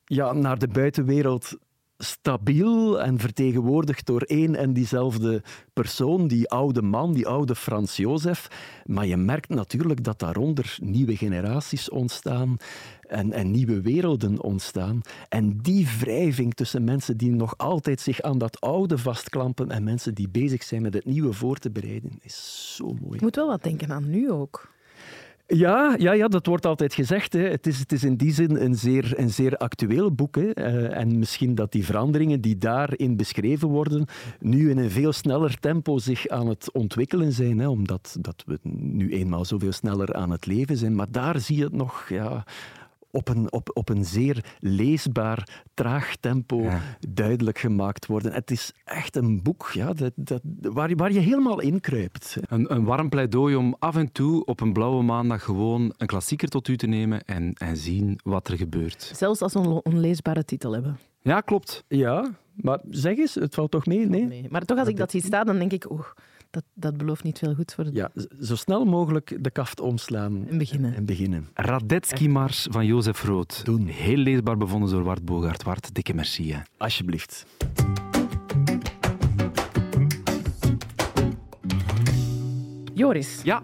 ja, 0.06 0.34
naar 0.34 0.58
de 0.58 0.68
buitenwereld 0.68 1.58
stabiel 2.04 3.02
en 3.02 3.20
vertegenwoordigd 3.20 4.06
door 4.06 4.22
één 4.22 4.56
en 4.56 4.74
diezelfde 4.74 5.42
persoon, 5.74 6.28
die 6.28 6.50
oude 6.50 6.82
man, 6.82 7.14
die 7.14 7.28
oude 7.28 7.56
Frans 7.56 7.98
Jozef. 7.98 8.48
Maar 8.86 9.06
je 9.06 9.18
merkt 9.18 9.50
natuurlijk 9.50 10.04
dat 10.04 10.20
daaronder 10.20 10.78
nieuwe 10.82 11.16
generaties 11.16 11.90
ontstaan 11.90 12.58
en, 13.02 13.32
en 13.32 13.52
nieuwe 13.52 13.82
werelden 13.82 14.42
ontstaan. 14.42 15.02
En 15.30 15.58
die 15.58 15.88
wrijving 16.00 16.54
tussen 16.54 16.84
mensen 16.84 17.18
die 17.18 17.32
nog 17.32 17.58
altijd 17.58 18.02
zich 18.02 18.22
aan 18.22 18.38
dat 18.38 18.62
oude 18.62 18.98
vastklampen 18.98 19.72
en 19.72 19.84
mensen 19.84 20.14
die 20.14 20.30
bezig 20.30 20.64
zijn 20.64 20.82
met 20.82 20.94
het 20.94 21.06
nieuwe 21.06 21.34
voor 21.34 21.58
te 21.58 21.72
bereiden, 21.72 22.20
is 22.22 22.74
zo 22.76 22.86
mooi. 22.86 23.16
Je 23.16 23.22
moet 23.22 23.36
wel 23.36 23.48
wat 23.48 23.64
denken 23.64 23.92
aan 23.92 24.10
nu 24.10 24.32
ook. 24.32 24.72
Ja, 25.56 25.96
ja, 25.98 26.14
ja, 26.14 26.28
dat 26.28 26.46
wordt 26.46 26.66
altijd 26.66 26.94
gezegd. 26.94 27.34
Hè. 27.34 27.40
Het, 27.40 27.68
is, 27.68 27.80
het 27.80 27.92
is 27.92 28.04
in 28.04 28.16
die 28.16 28.34
zin 28.34 28.56
een 28.56 28.76
zeer, 28.76 29.14
een 29.20 29.30
zeer 29.30 29.58
actueel 29.58 30.12
boek. 30.12 30.36
Hè. 30.36 30.58
Uh, 30.58 30.98
en 30.98 31.20
misschien 31.20 31.56
dat 31.56 31.72
die 31.72 31.86
veranderingen 31.86 32.42
die 32.42 32.58
daarin 32.58 33.18
beschreven 33.18 33.68
worden, 33.68 34.06
nu 34.40 34.70
in 34.70 34.78
een 34.78 34.92
veel 34.92 35.14
sneller 35.14 35.60
tempo 35.60 35.98
zich 35.98 36.28
aan 36.28 36.48
het 36.48 36.72
ontwikkelen 36.72 37.32
zijn. 37.32 37.60
Hè, 37.60 37.68
omdat 37.68 38.16
dat 38.20 38.44
we 38.46 38.60
nu 38.80 39.14
eenmaal 39.14 39.46
zoveel 39.46 39.72
sneller 39.72 40.14
aan 40.14 40.32
het 40.32 40.46
leven 40.46 40.78
zijn. 40.78 40.96
Maar 40.96 41.12
daar 41.12 41.40
zie 41.40 41.58
je 41.58 41.64
het 41.64 41.76
nog 41.76 42.10
ja, 42.10 42.44
op 43.14 43.30
een, 43.30 43.52
op, 43.52 43.70
op 43.74 43.90
een 43.90 44.06
zeer 44.06 44.46
leesbaar, 44.60 45.64
traag 45.74 46.16
tempo 46.16 46.70
duidelijk 47.10 47.60
gemaakt 47.60 48.06
worden. 48.06 48.34
Het 48.34 48.52
is 48.52 48.74
echt 48.84 49.16
een 49.16 49.44
boek 49.44 49.70
ja, 49.74 49.94
dat, 49.94 50.12
dat, 50.16 50.42
waar, 50.62 50.96
waar 50.96 51.12
je 51.12 51.20
helemaal 51.20 51.62
inkruipt. 51.62 52.38
Een, 52.48 52.74
een 52.74 52.84
warm 52.84 53.10
pleidooi 53.10 53.56
om 53.56 53.76
af 53.80 53.96
en 53.96 54.12
toe 54.12 54.46
op 54.46 54.62
een 54.62 54.74
blauwe 54.74 55.04
maandag 55.04 55.44
gewoon 55.44 55.94
een 55.98 56.08
klassieker 56.08 56.48
tot 56.50 56.68
u 56.68 56.78
te 56.78 56.88
nemen 56.88 57.24
en, 57.24 57.54
en 57.54 57.78
zien 57.78 58.20
wat 58.24 58.48
er 58.48 58.58
gebeurt. 58.58 59.12
Zelfs 59.16 59.42
als 59.42 59.54
we 59.54 59.60
een 59.60 59.82
onleesbare 59.84 60.46
titel 60.46 60.72
hebben. 60.72 61.00
Ja, 61.22 61.42
klopt. 61.42 61.84
Ja, 61.88 62.32
maar 62.54 62.80
zeg 62.90 63.18
eens, 63.18 63.36
het 63.36 63.56
valt 63.56 63.72
toch 63.72 63.86
mee? 63.86 64.06
Nee? 64.06 64.26
nee. 64.26 64.46
Maar 64.50 64.62
toch, 64.62 64.78
als 64.78 64.88
ik 64.88 64.98
dat 64.98 65.12
zie 65.12 65.24
staan, 65.24 65.46
dan 65.46 65.60
denk 65.60 65.72
ik... 65.72 65.92
Oh, 65.92 66.06
dat, 66.54 66.64
dat 66.74 66.98
belooft 66.98 67.24
niet 67.24 67.40
veel 67.40 67.54
goed 67.54 67.74
voor 67.74 67.84
het... 67.84 67.96
Ja, 67.96 68.12
zo 68.42 68.56
snel 68.56 68.86
mogelijk 68.86 69.38
de 69.40 69.52
kaft 69.52 69.80
omslaan. 69.80 70.48
En 70.48 70.58
beginnen. 70.58 70.96
En 70.96 71.06
beginnen. 71.06 71.48
Radetzky 71.54 72.28
Mars 72.28 72.68
van 72.72 72.86
Jozef 72.86 73.24
Rood. 73.24 73.66
Doen. 73.66 73.86
Heel 73.88 74.18
leesbaar 74.18 74.58
bevonden 74.58 74.90
door 74.90 75.04
Wart 75.04 75.26
Bogaert. 75.26 75.64
Wart, 75.64 75.96
dikke 75.96 76.14
merci. 76.14 76.54
Hè. 76.54 76.60
Alsjeblieft. 76.78 77.46
Joris. 82.94 83.42
Ja, 83.44 83.64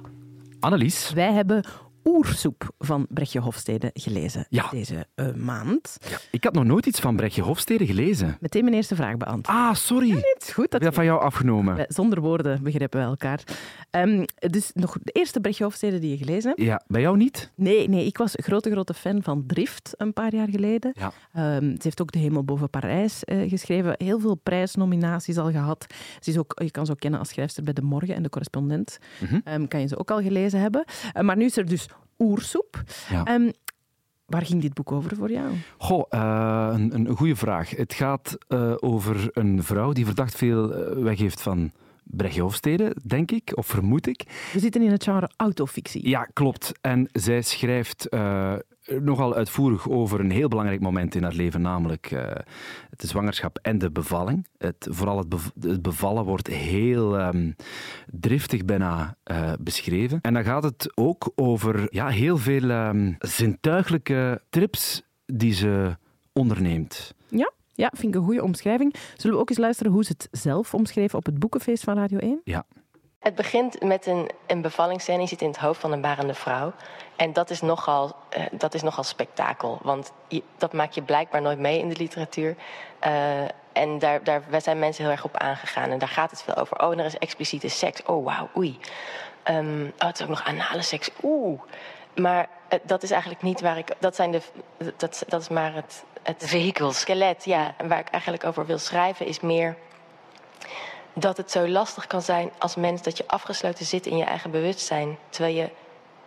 Annelies. 0.60 1.14
Wij 1.14 1.34
hebben 1.34 1.64
Oersoep 2.04 2.72
van 2.78 3.08
Brechtje 3.10 3.40
Hofstede 3.40 3.90
gelezen 3.94 4.48
deze 4.72 5.08
uh, 5.16 5.34
maand. 5.34 5.98
Ja. 6.10 6.18
Ik 6.32 6.44
had 6.44 6.54
nog 6.54 6.64
nooit 6.64 6.86
iets 6.86 7.00
van 7.00 7.16
Brechtje 7.16 7.42
Hofstede 7.42 7.86
gelezen. 7.86 8.38
Meteen 8.40 8.64
mijn 8.64 8.76
eerste 8.76 8.96
vraag 8.96 9.18
beantwoord. 9.18 9.58
Ah, 9.58 9.74
sorry. 9.74 10.08
Ja, 10.08 10.14
nee, 10.14 10.36
is 10.40 10.52
goed. 10.52 10.72
Dat 10.72 10.84
heb 10.84 10.94
van 10.94 11.06
jou 11.06 11.22
afgenomen. 11.22 11.86
Zonder 11.88 12.22
woorden 12.22 12.64
begrijpen 12.64 13.00
we 13.00 13.06
elkaar. 13.06 13.44
Um, 13.92 14.26
dus 14.36 14.72
nog 14.74 14.98
de 15.04 15.12
eerste 15.12 15.40
Brechtje 15.40 15.64
Hofstede 15.64 16.00
die 16.00 16.10
je 16.10 16.18
gelezen 16.18 16.50
hebt. 16.50 16.62
Ja, 16.62 16.82
bij 16.88 17.02
jou 17.02 17.18
niet? 17.18 17.52
Nee, 17.56 17.90
nee, 17.90 18.06
ik 18.06 18.18
was 18.18 18.34
grote, 18.36 18.72
grote 18.72 18.94
fan 18.94 19.24
van 19.24 19.44
Drift 19.48 19.94
een 19.98 20.14
paar 20.14 20.36
jaar 20.36 20.50
geleden. 20.50 20.94
Ja. 20.94 21.56
Um, 21.56 21.72
ze 21.72 21.82
heeft 21.82 22.02
ook 22.02 22.12
De 22.12 22.20
Hemel 22.20 22.44
boven 22.44 22.70
Parijs 22.70 23.22
uh, 23.26 23.50
geschreven. 23.50 23.96
Heel 23.98 24.20
veel 24.20 24.36
prijsnominaties 24.36 25.38
al 25.38 25.52
gehad. 25.52 25.86
Ze 26.20 26.30
is 26.30 26.38
ook, 26.38 26.62
je 26.64 26.72
kan 26.72 26.86
ze 26.86 26.92
ook 26.92 27.00
kennen 27.00 27.20
als 27.20 27.30
schrijfster 27.30 27.64
bij 27.64 27.74
De 27.74 27.82
Morgen 27.82 28.16
en 28.16 28.24
De 28.24 28.30
Correspondent. 28.30 28.98
Mm 29.20 29.28
-hmm. 29.28 29.54
um, 29.54 29.68
kan 29.68 29.80
je 29.80 29.88
ze 29.88 29.98
ook 29.98 30.12
al 30.12 30.22
gelezen 30.22 30.60
hebben. 30.60 30.86
Uh, 31.18 31.24
maar 31.24 31.38
nu 31.38 31.46
is 31.46 31.58
er 31.58 31.66
dus 31.66 31.88
oersoep. 32.20 32.84
Ja. 33.10 33.34
Um, 33.34 33.52
waar 34.26 34.46
ging 34.46 34.62
dit 34.62 34.74
boek 34.74 34.92
over 34.92 35.16
voor 35.16 35.32
jou? 35.32 35.54
Goh, 35.78 36.06
uh, 36.10 36.70
een, 36.72 36.96
een 36.96 37.16
goede 37.18 37.36
vraag. 37.36 37.70
Het 37.70 37.94
gaat 37.94 38.38
uh, 38.48 38.74
over 38.80 39.30
een 39.34 39.64
vrouw 39.64 39.92
die 39.92 40.06
verdacht 40.06 40.36
veel 40.36 40.92
uh, 40.98 41.04
weggeeft 41.04 41.42
van 41.42 41.72
Brechtje 42.04 42.42
Hofstede, 42.42 42.96
denk 43.04 43.32
ik, 43.32 43.52
of 43.56 43.68
vermoed 43.68 44.08
ik. 44.08 44.50
We 44.54 44.60
zitten 44.60 44.82
in 44.82 44.92
het 44.92 45.04
genre 45.04 45.30
autofictie. 45.36 46.10
Ja, 46.10 46.24
klopt. 46.24 46.72
En 46.82 47.10
zij 47.12 47.42
schrijft 47.42 48.08
nogal 49.02 49.36
uitvoerig 49.36 49.90
over 49.90 50.20
een 50.20 50.32
heel 50.32 50.48
belangrijk 50.48 50.82
moment 50.82 51.16
in 51.16 51.24
haar 51.24 51.34
leven, 51.34 51.62
namelijk 51.62 52.12
uh, 52.12 52.22
de 52.90 53.08
zwangerschap 53.08 53.60
en 53.62 53.78
de 53.78 53.92
bevalling. 53.92 54.48
Het, 54.58 54.88
vooral 54.90 55.18
het, 55.18 55.30
bev 55.30 55.48
het 55.60 55.82
bevallen 55.82 56.26
wordt 56.26 56.48
heel 56.48 57.20
um, 57.20 57.56
driftig 58.06 58.66
bijna 58.66 59.18
uh, 59.32 59.52
beschreven. 59.60 60.20
En 60.22 60.34
dan 60.34 60.44
gaat 60.44 60.64
het 60.64 60.92
ook 60.96 61.32
over 61.36 61.88
ja, 61.90 62.08
heel 62.08 62.38
veel 62.38 62.70
um, 62.70 63.16
zintuiglijke 63.20 64.42
trips 64.50 65.02
die 65.26 65.54
ze 65.54 65.98
onderneemt. 66.34 67.14
Ja. 67.28 67.52
Ja, 67.74 67.92
vind 67.96 68.16
ik 68.16 68.20
een 68.20 68.26
goede 68.26 68.44
omschrijving. 68.44 68.96
Zullen 69.16 69.36
we 69.36 69.42
ook 69.42 69.50
eens 69.50 69.60
luisteren 69.60 69.92
hoe 69.92 70.04
ze 70.04 70.12
het 70.18 70.28
zelf 70.32 70.74
omschreef 70.74 71.14
op 71.14 71.26
het 71.26 71.40
boekenfeest 71.40 71.84
van 71.84 71.96
Radio 71.96 72.18
1? 72.18 72.42
Ja. 72.44 72.66
Het 73.20 73.36
begint 73.36 73.84
met 73.84 74.06
een, 74.06 74.30
een 74.48 74.62
bevallingsscène. 74.62 75.22
Je 75.22 75.28
zit 75.28 75.42
in 75.42 75.48
het 75.48 75.58
hoofd 75.58 75.80
van 75.80 75.92
een 75.92 76.02
barende 76.02 76.34
vrouw. 76.34 76.74
En 77.16 77.34
dat 77.34 77.50
is 77.50 77.62
nogal, 77.62 78.16
uh, 78.38 78.46
dat 78.52 78.74
is 78.74 78.82
nogal 78.82 79.04
spektakel. 79.04 79.80
Want 79.82 80.12
je, 80.28 80.44
dat 80.58 80.74
maak 80.74 80.92
je 80.92 81.02
blijkbaar 81.02 81.42
nooit 81.42 81.60
mee 81.60 81.80
in 81.80 81.90
de 81.90 81.96
literatuur. 81.98 82.56
Uh, 83.06 83.42
en 83.72 84.00
daar, 84.00 84.24
daar 84.24 84.62
zijn 84.62 84.80
mensen 84.80 85.04
heel 85.04 85.12
erg 85.12 85.24
op 85.24 85.38
aangegaan. 85.38 85.90
En 85.90 86.00
daar 86.00 86.10
gaat 86.10 86.32
het 86.32 86.42
veel 86.44 86.56
over. 86.56 86.80
Oh, 86.82 87.00
er 87.00 87.06
is 87.06 87.18
expliciete 87.18 87.68
seks. 87.68 88.04
Oh, 88.04 88.26
wauw, 88.26 88.50
oei. 88.58 88.80
Um, 89.50 89.94
oh, 89.98 90.08
het 90.08 90.16
is 90.16 90.24
ook 90.24 90.30
nog 90.30 90.44
anale 90.44 90.82
seks. 90.82 91.10
Oeh. 91.24 91.62
Maar 92.16 92.48
uh, 92.74 92.80
dat 92.84 93.04
is 93.04 93.12
eigenlijk 93.12 93.42
niet 93.42 93.62
waar 93.62 93.78
ik... 93.78 93.96
Dat, 94.00 94.16
zijn 94.16 94.32
de, 94.32 94.42
dat, 94.98 95.24
dat 95.28 95.42
is 95.42 95.50
maar 95.50 95.74
het... 95.74 96.04
Het 96.24 96.44
vehikel. 96.48 96.92
Skelet, 96.92 97.46
ja. 97.46 97.76
Waar 97.88 98.00
ik 98.00 98.10
eigenlijk 98.10 98.44
over 98.44 98.66
wil 98.66 98.78
schrijven 98.78 99.26
is 99.26 99.40
meer 99.40 99.76
dat 101.20 101.38
het 101.38 101.52
zo 101.52 101.68
lastig 101.68 102.08
kan 102.08 102.22
zijn 102.22 102.52
als 102.58 102.76
mens 102.76 103.02
dat 103.02 103.18
je 103.18 103.28
afgesloten 103.28 103.86
zit 103.86 104.06
in 104.06 104.18
je 104.18 104.24
eigen 104.24 104.52
bewustzijn. 104.52 105.18
Terwijl 105.30 105.56
je 105.56 105.70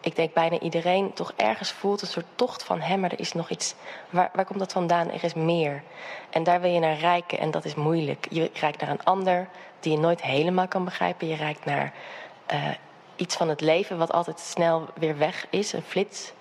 ik 0.03 0.17
denk 0.17 0.33
bijna 0.33 0.59
iedereen 0.59 1.13
toch 1.13 1.33
ergens 1.37 1.73
voelt 1.73 2.03
een 2.03 2.09
soort 2.09 2.27
tocht 2.35 2.63
van 2.63 2.81
hem, 2.81 3.01
maar 3.01 3.13
er 3.13 3.21
is 3.21 3.33
nog 3.33 3.51
iets. 3.51 3.75
Waar, 4.11 4.31
waar 4.33 4.45
komt 4.45 4.59
dat 4.59 4.73
vandaan? 4.73 5.11
Er 5.11 5.25
is 5.25 5.35
meer. 5.35 5.83
En 6.31 6.43
daar 6.43 6.61
wil 6.61 6.71
je 6.71 6.81
naar 6.81 6.99
reiken 6.99 7.39
en 7.39 7.51
dat 7.51 7.65
is 7.65 7.75
moeilijk. 7.75 8.27
Je 8.31 8.51
reikt 8.55 8.81
naar 8.81 8.91
een 8.91 9.05
ander 9.05 9.49
die 9.81 9.93
je 9.93 9.99
nooit 9.99 10.23
helemaal 10.23 10.69
kan 10.69 10.85
begrijpen. 10.85 11.29
Je 11.29 11.35
reikt 11.35 11.65
naar 11.65 11.93
uh, 12.53 12.69
iets 13.17 13.37
van 13.37 13.49
het 13.49 13.61
leven 13.61 13.99
wat 13.99 14.13
altijd 14.13 14.41
snel 14.41 14.89
weer 14.95 15.19
weg 15.19 15.47
is, 15.51 15.73
een 15.73 15.83
flits. 15.83 16.33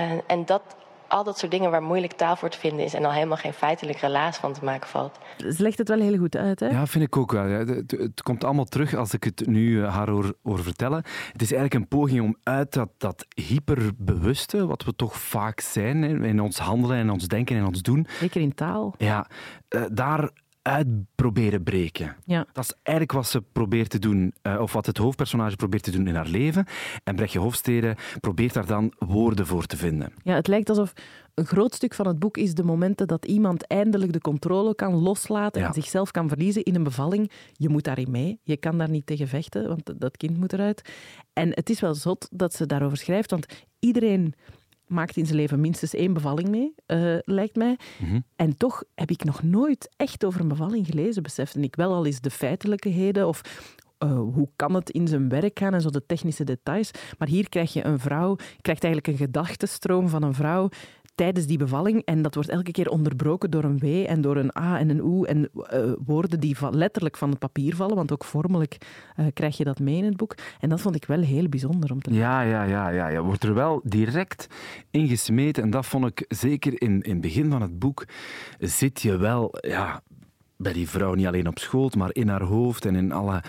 Uh, 0.00 0.10
en 0.26 0.44
dat, 0.44 0.62
al 1.08 1.24
dat 1.24 1.38
soort 1.38 1.52
dingen 1.52 1.70
waar 1.70 1.82
moeilijk 1.82 2.12
taal 2.12 2.36
voor 2.36 2.48
te 2.48 2.58
vinden 2.58 2.84
is 2.84 2.94
en 2.94 3.04
al 3.04 3.12
helemaal 3.12 3.36
geen 3.36 3.52
feitelijk 3.52 3.98
relaas 3.98 4.36
van 4.36 4.52
te 4.52 4.64
maken 4.64 4.88
valt. 4.88 5.18
Ze 5.36 5.62
legt 5.62 5.78
het 5.78 5.88
wel 5.88 6.00
heel 6.00 6.18
goed 6.18 6.36
uit, 6.36 6.60
hè? 6.60 6.66
Ja, 6.68 6.86
vind 6.86 7.04
ik 7.04 7.16
ook 7.16 7.32
wel. 7.32 7.44
Het, 7.44 7.90
het, 7.90 8.22
komt 8.22 8.44
allemaal 8.44 8.64
terug 8.64 8.94
als 8.94 9.12
ik 9.12 9.24
het 9.24 9.46
nu 9.46 9.82
eh, 9.82 9.94
haar 9.94 10.10
hoor, 10.10 10.34
hoor, 10.42 10.62
vertellen. 10.62 11.02
Het 11.32 11.42
is 11.42 11.52
eigenlijk 11.52 11.74
een 11.74 11.88
poging 11.88 12.22
om 12.22 12.36
uit 12.42 12.72
dat, 12.72 12.90
dat 12.98 13.26
hyperbewuste, 13.34 14.66
wat 14.66 14.84
we 14.84 14.94
toch 14.96 15.16
vaak 15.16 15.60
zijn 15.60 16.24
in 16.24 16.40
ons 16.40 16.58
handelen 16.58 16.96
en 16.96 17.10
ons 17.10 17.26
denken 17.26 17.56
en 17.56 17.66
ons 17.66 17.82
doen. 17.82 18.06
Zeker 18.20 18.40
in 18.40 18.54
taal. 18.54 18.94
Ja, 18.98 19.26
uh, 19.68 19.82
daar 19.92 20.30
uit 20.68 20.86
proberen 21.14 21.62
breken. 21.62 22.16
Ja. 22.24 22.46
Dat 22.52 22.64
is 22.64 22.74
eigenlijk 22.82 23.16
wat 23.16 23.26
ze 23.26 23.42
probeert 23.52 23.90
te 23.90 23.98
doen, 23.98 24.34
uh, 24.42 24.60
of 24.60 24.72
wat 24.72 24.86
het 24.86 24.96
hoofdpersonage 24.96 25.56
probeert 25.56 25.82
te 25.82 25.90
doen 25.90 26.06
in 26.06 26.14
haar 26.14 26.28
leven. 26.28 26.66
En 27.04 27.16
Brechtje 27.16 27.38
Hofstede 27.38 27.96
probeert 28.20 28.54
daar 28.54 28.66
dan 28.66 28.92
woorden 28.98 29.46
voor 29.46 29.66
te 29.66 29.76
vinden. 29.76 30.12
Ja, 30.22 30.34
het 30.34 30.46
lijkt 30.46 30.68
alsof 30.68 30.92
een 31.34 31.46
groot 31.46 31.74
stuk 31.74 31.94
van 31.94 32.06
het 32.06 32.18
boek 32.18 32.36
is 32.36 32.54
de 32.54 32.64
momenten 32.64 33.06
dat 33.06 33.24
iemand 33.24 33.66
eindelijk 33.66 34.12
de 34.12 34.20
controle 34.20 34.74
kan 34.74 34.94
loslaten 34.94 35.62
en 35.62 35.72
zichzelf 35.72 36.10
kan 36.10 36.28
verliezen 36.28 36.62
in 36.62 36.74
een 36.74 36.82
bevalling. 36.82 37.30
Je 37.52 37.68
moet 37.68 37.84
daarin 37.84 38.10
mee. 38.10 38.40
Je 38.42 38.56
kan 38.56 38.78
daar 38.78 38.90
niet 38.90 39.06
tegen 39.06 39.28
vechten, 39.28 39.68
want 39.68 40.00
dat 40.00 40.16
kind 40.16 40.36
moet 40.38 40.52
eruit. 40.52 40.92
En 41.32 41.48
het 41.50 41.70
is 41.70 41.80
wel 41.80 41.94
zot 41.94 42.28
dat 42.30 42.54
ze 42.54 42.66
daarover 42.66 42.96
schrijft, 42.96 43.30
want 43.30 43.46
iedereen 43.78 44.34
maakt 44.88 45.16
in 45.16 45.26
zijn 45.26 45.38
leven 45.38 45.60
minstens 45.60 45.94
één 45.94 46.12
bevalling 46.12 46.48
mee, 46.48 46.74
uh, 46.86 47.18
lijkt 47.24 47.56
mij. 47.56 47.76
Mhm. 47.98 48.20
En 48.36 48.56
toch 48.56 48.84
heb 48.94 49.10
ik 49.10 49.24
nog 49.24 49.42
nooit 49.42 49.88
echt 49.96 50.24
over 50.24 50.40
een 50.40 50.48
bevalling 50.48 50.86
gelezen, 50.86 51.22
besefte 51.22 51.60
ik 51.60 51.76
wel 51.76 51.94
al 51.94 52.06
eens 52.06 52.20
de 52.20 52.30
feitelijkheden 52.30 53.28
of 53.28 53.42
uh, 54.04 54.10
hoe 54.10 54.48
kan 54.56 54.74
het 54.74 54.90
in 54.90 55.08
zijn 55.08 55.28
werk 55.28 55.58
gaan 55.58 55.74
en 55.74 55.80
zo 55.80 55.90
de 55.90 56.06
technische 56.06 56.44
details. 56.44 56.90
Maar 57.18 57.28
hier 57.28 57.48
krijg 57.48 57.72
je 57.72 57.84
een 57.84 57.98
vrouw, 57.98 58.36
je 58.38 58.62
krijgt 58.62 58.84
eigenlijk 58.84 59.06
een 59.12 59.26
gedachtenstroom 59.26 60.08
van 60.08 60.22
een 60.22 60.34
vrouw 60.34 60.68
tijdens 61.18 61.46
die 61.46 61.58
bevalling. 61.58 62.02
En 62.04 62.22
dat 62.22 62.34
wordt 62.34 62.48
elke 62.48 62.70
keer 62.70 62.88
onderbroken 62.88 63.50
door 63.50 63.64
een 63.64 63.78
W 63.78 63.84
en 63.84 64.20
door 64.20 64.36
een 64.36 64.56
A 64.58 64.78
en 64.78 64.88
een 64.88 65.02
O. 65.02 65.24
En 65.24 65.48
uh, 65.54 65.92
woorden 66.04 66.40
die 66.40 66.56
van, 66.56 66.76
letterlijk 66.76 67.16
van 67.16 67.30
het 67.30 67.38
papier 67.38 67.76
vallen, 67.76 67.96
want 67.96 68.12
ook 68.12 68.24
vormelijk 68.24 68.78
uh, 69.16 69.26
krijg 69.32 69.56
je 69.56 69.64
dat 69.64 69.80
mee 69.80 69.96
in 69.96 70.04
het 70.04 70.16
boek. 70.16 70.34
En 70.60 70.68
dat 70.68 70.80
vond 70.80 70.94
ik 70.94 71.04
wel 71.04 71.20
heel 71.20 71.48
bijzonder 71.48 71.92
om 71.92 72.02
te 72.02 72.12
Ja, 72.12 72.40
ja, 72.40 72.62
ja, 72.62 72.88
ja. 72.88 73.08
Je 73.08 73.20
wordt 73.20 73.44
er 73.44 73.54
wel 73.54 73.80
direct 73.84 74.46
in 74.90 75.08
gesmeten. 75.08 75.62
En 75.62 75.70
dat 75.70 75.86
vond 75.86 76.06
ik 76.06 76.24
zeker 76.28 76.82
in, 76.82 77.00
in 77.00 77.12
het 77.12 77.20
begin 77.20 77.50
van 77.50 77.62
het 77.62 77.78
boek. 77.78 78.04
Zit 78.58 79.02
je 79.02 79.16
wel 79.16 79.54
ja, 79.60 80.02
bij 80.56 80.72
die 80.72 80.88
vrouw 80.88 81.14
niet 81.14 81.26
alleen 81.26 81.48
op 81.48 81.58
schoot, 81.58 81.96
maar 81.96 82.10
in 82.12 82.28
haar 82.28 82.42
hoofd 82.42 82.84
en 82.84 82.94
in 82.94 83.12
alle, 83.12 83.42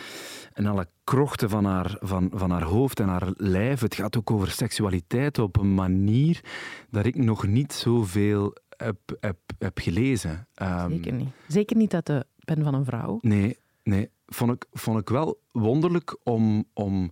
in 0.60 0.68
alle 0.68 0.88
krochten 1.04 1.50
van 1.50 1.66
haar, 1.66 1.98
van, 2.00 2.32
van 2.34 2.52
haar 2.52 2.64
hoofd 2.64 3.00
en 3.00 3.08
haar 3.08 3.32
lijf. 3.36 3.80
Het 3.80 3.96
gaat 3.96 4.18
ook 4.18 4.32
over 4.32 4.52
seksualiteit 4.52 5.40
op 5.40 5.58
een 5.58 5.74
manier 5.74 6.44
dat 6.90 7.06
ik 7.06 7.16
nog 7.16 7.48
niet 7.48 7.74
zoveel 7.74 8.56
heb, 8.78 9.00
heb, 9.20 9.38
heb 9.60 9.80
gelezen. 9.80 10.48
Um, 10.62 10.90
Zeker 10.90 11.14
niet. 11.14 11.30
Zeker 11.48 11.76
niet 11.76 11.94
uit 11.94 12.06
de 12.06 12.26
pen 12.46 12.64
van 12.64 12.74
een 12.74 12.86
vrouw. 12.86 13.18
Nee, 13.22 13.58
nee. 13.84 14.10
Vond 14.26 14.52
ik, 14.52 14.66
vond 14.72 15.00
ik 15.00 15.10
wel 15.10 15.40
wonderlijk 15.52 16.18
om, 16.24 16.66
om 16.74 17.12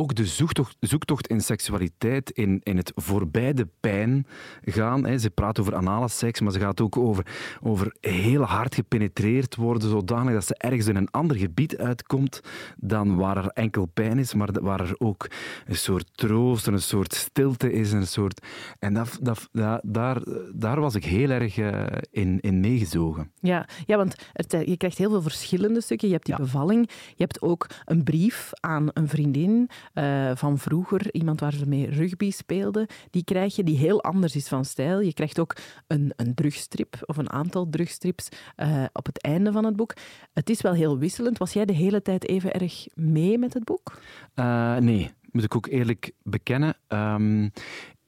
ook 0.00 0.14
de 0.14 0.26
zoektocht, 0.26 0.76
zoektocht 0.80 1.26
in 1.26 1.40
seksualiteit, 1.40 2.30
in, 2.30 2.60
in 2.62 2.76
het 2.76 2.92
voorbij 2.94 3.52
de 3.52 3.68
pijn 3.80 4.26
gaan. 4.64 5.06
Hè. 5.06 5.18
Ze 5.18 5.30
praat 5.30 5.60
over 5.60 5.74
anale 5.74 6.08
seks, 6.08 6.40
maar 6.40 6.52
ze 6.52 6.58
gaat 6.58 6.80
ook 6.80 6.96
over, 6.96 7.26
over 7.62 7.96
heel 8.00 8.42
hard 8.42 8.74
gepenetreerd 8.74 9.56
worden, 9.56 9.90
zodanig 9.90 10.32
dat 10.32 10.44
ze 10.44 10.54
ergens 10.54 10.86
in 10.86 10.96
een 10.96 11.10
ander 11.10 11.36
gebied 11.36 11.78
uitkomt 11.78 12.40
dan 12.76 13.16
waar 13.16 13.36
er 13.36 13.46
enkel 13.46 13.86
pijn 13.86 14.18
is, 14.18 14.34
maar 14.34 14.62
waar 14.62 14.80
er 14.80 14.94
ook 14.98 15.30
een 15.66 15.76
soort 15.76 16.10
troost 16.14 16.66
en 16.66 16.72
een 16.72 16.82
soort 16.82 17.14
stilte 17.14 17.72
is. 17.72 17.92
Een 17.92 18.06
soort... 18.06 18.46
En 18.78 18.94
dat, 18.94 19.18
dat, 19.22 19.48
dat, 19.52 19.80
daar, 19.84 20.22
daar 20.54 20.80
was 20.80 20.94
ik 20.94 21.04
heel 21.04 21.30
erg 21.30 21.56
uh, 21.56 21.86
in, 22.10 22.40
in 22.40 22.60
meegezogen. 22.60 23.32
Ja, 23.40 23.68
ja 23.86 23.96
want 23.96 24.14
het, 24.32 24.52
je 24.52 24.76
krijgt 24.76 24.98
heel 24.98 25.10
veel 25.10 25.22
verschillende 25.22 25.80
stukken. 25.80 26.08
Je 26.08 26.14
hebt 26.14 26.26
die 26.26 26.36
ja. 26.36 26.42
bevalling, 26.42 26.90
je 26.90 27.22
hebt 27.22 27.42
ook 27.42 27.66
een 27.84 28.04
brief 28.04 28.50
aan 28.60 28.88
een 28.92 29.08
vriendin. 29.08 29.70
Uh, 29.94 30.30
van 30.34 30.58
vroeger, 30.58 31.14
iemand 31.14 31.40
waar 31.40 31.52
ze 31.52 31.66
mee 31.66 31.90
rugby 31.90 32.30
speelden, 32.30 32.86
die 33.10 33.24
krijg 33.24 33.56
je, 33.56 33.64
die 33.64 33.76
heel 33.76 34.02
anders 34.02 34.36
is 34.36 34.48
van 34.48 34.64
stijl. 34.64 35.00
Je 35.00 35.14
krijgt 35.14 35.38
ook 35.38 35.56
een, 35.86 36.12
een 36.16 36.34
drugstrip, 36.34 36.96
of 37.04 37.16
een 37.16 37.30
aantal 37.30 37.68
drugstrips, 37.68 38.28
uh, 38.56 38.84
op 38.92 39.06
het 39.06 39.22
einde 39.22 39.52
van 39.52 39.64
het 39.64 39.76
boek. 39.76 39.94
Het 40.32 40.50
is 40.50 40.60
wel 40.60 40.72
heel 40.72 40.98
wisselend. 40.98 41.38
Was 41.38 41.52
jij 41.52 41.64
de 41.64 41.72
hele 41.72 42.02
tijd 42.02 42.28
even 42.28 42.52
erg 42.52 42.86
mee 42.94 43.38
met 43.38 43.54
het 43.54 43.64
boek? 43.64 44.00
Uh, 44.34 44.76
nee, 44.76 45.10
moet 45.30 45.44
ik 45.44 45.56
ook 45.56 45.66
eerlijk 45.66 46.12
bekennen. 46.22 46.76
Um, 46.88 47.52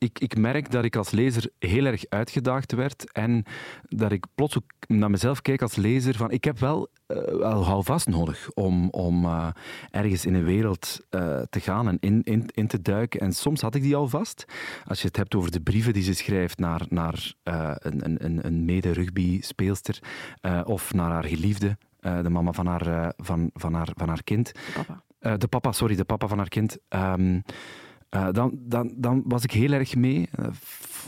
ik, 0.02 0.18
ik 0.18 0.36
merk 0.36 0.70
dat 0.70 0.84
ik 0.84 0.96
als 0.96 1.10
lezer 1.10 1.50
heel 1.58 1.84
erg 1.84 2.04
uitgedaagd 2.08 2.72
werd 2.72 3.12
en 3.12 3.44
dat 3.88 4.12
ik 4.12 4.24
plots 4.34 4.56
ook 4.56 4.72
naar 4.86 5.10
mezelf 5.10 5.42
kijk 5.42 5.62
als 5.62 5.76
lezer 5.76 6.14
van 6.14 6.30
ik 6.30 6.44
heb 6.44 6.58
wel, 6.58 6.88
uh, 7.08 7.16
wel 7.24 7.64
houvast 7.64 8.08
nodig 8.08 8.50
om, 8.54 8.88
om 8.90 9.24
uh, 9.24 9.48
ergens 9.90 10.26
in 10.26 10.34
een 10.34 10.44
wereld 10.44 11.00
uh, 11.10 11.40
te 11.50 11.60
gaan 11.60 11.88
en 11.88 11.96
in, 12.00 12.22
in, 12.22 12.46
in 12.54 12.66
te 12.66 12.82
duiken. 12.82 13.20
En 13.20 13.32
soms 13.32 13.60
had 13.60 13.74
ik 13.74 13.82
die 13.82 13.96
al 13.96 14.08
vast. 14.08 14.44
Als 14.84 15.00
je 15.00 15.06
het 15.06 15.16
hebt 15.16 15.34
over 15.34 15.50
de 15.50 15.60
brieven 15.60 15.92
die 15.92 16.02
ze 16.02 16.14
schrijft 16.14 16.58
naar, 16.58 16.86
naar 16.88 17.34
een, 17.42 18.24
een, 18.24 18.46
een 18.46 18.64
mede-rugby-speelster 18.64 19.98
of 20.64 20.92
naar 20.92 21.10
haar 21.10 21.24
geliefde, 21.24 21.76
de 22.00 22.30
mama 22.30 22.52
van 22.52 22.66
haar, 22.66 23.12
van, 23.16 23.50
van 23.54 23.74
haar, 23.74 23.88
van 23.96 24.08
haar 24.08 24.22
kind. 24.22 24.52
De 24.52 24.72
papa. 24.74 25.36
de 25.36 25.48
papa, 25.48 25.72
sorry, 25.72 25.96
de 25.96 26.04
papa 26.04 26.26
van 26.26 26.38
haar 26.38 26.48
kind. 26.48 26.78
Um, 26.88 27.42
uh, 28.14 28.28
dan, 28.32 28.58
dan, 28.58 28.92
dan 28.96 29.22
was 29.26 29.42
ik 29.42 29.50
heel 29.50 29.72
erg 29.72 29.94
mee. 29.94 30.28
Uh, 30.40 30.46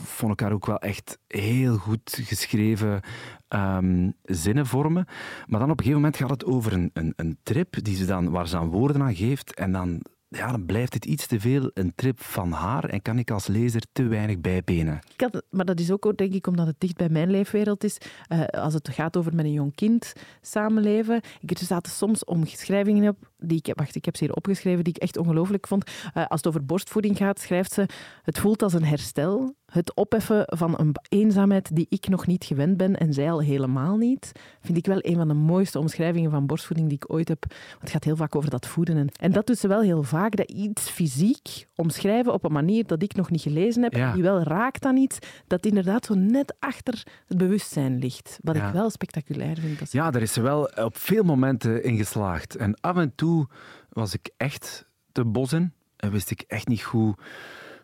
vond 0.03 0.33
ik 0.33 0.39
haar 0.39 0.51
ook 0.51 0.65
wel 0.65 0.79
echt 0.79 1.19
heel 1.27 1.77
goed 1.77 2.19
geschreven 2.21 3.01
um, 3.49 4.13
zinnen 4.21 4.65
vormen. 4.65 5.05
Maar 5.45 5.59
dan 5.59 5.69
op 5.71 5.79
een 5.79 5.85
gegeven 5.85 6.01
moment 6.01 6.17
gaat 6.17 6.29
het 6.29 6.45
over 6.45 6.73
een, 6.73 6.89
een, 6.93 7.13
een 7.15 7.37
trip 7.43 7.83
die 7.83 7.95
ze 7.95 8.05
dan, 8.05 8.29
waar 8.29 8.47
ze 8.47 8.57
aan 8.57 8.69
woorden 8.69 9.01
aan 9.01 9.15
geeft. 9.15 9.53
En 9.53 9.71
dan, 9.71 10.01
ja, 10.35 10.51
dan 10.51 10.65
blijft 10.65 10.93
het 10.93 11.05
iets 11.05 11.27
te 11.27 11.39
veel 11.39 11.71
een 11.73 11.93
trip 11.95 12.21
van 12.21 12.51
haar 12.51 12.83
en 12.83 13.01
kan 13.01 13.19
ik 13.19 13.31
als 13.31 13.47
lezer 13.47 13.81
te 13.91 14.03
weinig 14.03 14.39
bijbenen. 14.39 14.99
Ik 15.13 15.21
had, 15.21 15.43
maar 15.49 15.65
dat 15.65 15.79
is 15.79 15.91
ook, 15.91 16.17
denk 16.17 16.33
ik, 16.33 16.47
omdat 16.47 16.67
het 16.67 16.75
dicht 16.77 16.97
bij 16.97 17.09
mijn 17.09 17.31
leefwereld 17.31 17.83
is. 17.83 17.97
Uh, 18.29 18.45
als 18.45 18.73
het 18.73 18.89
gaat 18.89 19.17
over 19.17 19.35
met 19.35 19.45
een 19.45 19.51
jong 19.51 19.75
kind 19.75 20.13
samenleven. 20.41 21.21
Ik, 21.39 21.59
er 21.59 21.65
zaten 21.65 21.91
soms 21.91 22.23
omschrijvingen 22.23 23.09
op 23.09 23.17
die 23.37 23.57
ik, 23.63 23.73
wacht, 23.75 23.95
ik 23.95 24.05
heb 24.05 24.15
ze 24.15 24.23
hier 24.23 24.33
opgeschreven, 24.33 24.83
die 24.83 24.93
ik 24.93 25.01
echt 25.01 25.17
ongelooflijk 25.17 25.67
vond. 25.67 25.89
Uh, 25.89 26.25
als 26.25 26.39
het 26.39 26.47
over 26.47 26.65
borstvoeding 26.65 27.17
gaat, 27.17 27.39
schrijft 27.39 27.73
ze: 27.73 27.85
Het 28.23 28.39
voelt 28.39 28.61
als 28.63 28.73
een 28.73 28.85
herstel. 28.85 29.55
Het 29.75 29.95
opheffen 29.95 30.43
van 30.45 30.79
een 30.79 30.95
eenzaamheid 31.09 31.75
die 31.75 31.85
ik 31.89 32.07
nog 32.07 32.27
niet 32.27 32.43
gewend 32.43 32.77
ben 32.77 32.97
en 32.97 33.13
zij 33.13 33.31
al 33.31 33.39
helemaal 33.39 33.97
niet, 33.97 34.31
vind 34.61 34.77
ik 34.77 34.85
wel 34.85 34.97
een 35.01 35.15
van 35.15 35.27
de 35.27 35.33
mooiste 35.33 35.79
omschrijvingen 35.79 36.31
van 36.31 36.45
borstvoeding 36.45 36.89
die 36.89 36.97
ik 36.97 37.13
ooit 37.13 37.27
heb. 37.27 37.45
Want 37.47 37.81
het 37.81 37.89
gaat 37.89 38.03
heel 38.03 38.15
vaak 38.15 38.35
over 38.35 38.49
dat 38.49 38.67
voeden. 38.67 38.97
En, 38.97 39.09
en 39.19 39.31
dat 39.31 39.47
doet 39.47 39.57
ze 39.57 39.67
wel 39.67 39.81
heel 39.81 40.03
vaak, 40.03 40.35
dat 40.35 40.51
iets 40.51 40.89
fysiek 40.89 41.67
omschrijven 41.75 42.33
op 42.33 42.43
een 42.43 42.51
manier 42.51 42.87
dat 42.87 43.03
ik 43.03 43.15
nog 43.15 43.29
niet 43.29 43.41
gelezen 43.41 43.83
heb, 43.83 43.93
ja. 43.93 44.13
die 44.13 44.23
wel 44.23 44.41
raakt 44.41 44.85
aan 44.85 44.97
iets 44.97 45.17
dat 45.47 45.65
inderdaad 45.65 46.05
zo 46.05 46.13
net 46.13 46.55
achter 46.59 47.03
het 47.25 47.37
bewustzijn 47.37 47.99
ligt. 47.99 48.39
Wat 48.41 48.55
Ja. 48.55 48.67
ik 48.67 48.73
wel 48.73 48.89
spectaculair 48.89 49.57
vind. 49.59 49.79
Dat 49.79 49.91
Ja, 49.91 50.11
daar 50.11 50.21
is 50.21 50.33
ze 50.33 50.41
wel 50.41 50.63
op 50.75 50.97
veel 50.97 51.23
momenten 51.23 51.83
in 51.83 51.97
geslaagd. 51.97 52.55
En 52.55 52.79
af 52.81 52.97
en 52.97 53.15
toe 53.15 53.47
was 53.89 54.13
ik 54.13 54.29
echt 54.37 54.87
te 55.11 55.25
bos 55.25 55.53
in 55.53 55.73
en 55.95 56.11
wist 56.11 56.31
ik 56.31 56.43
echt 56.47 56.67
niet 56.67 56.83
goed 56.83 57.15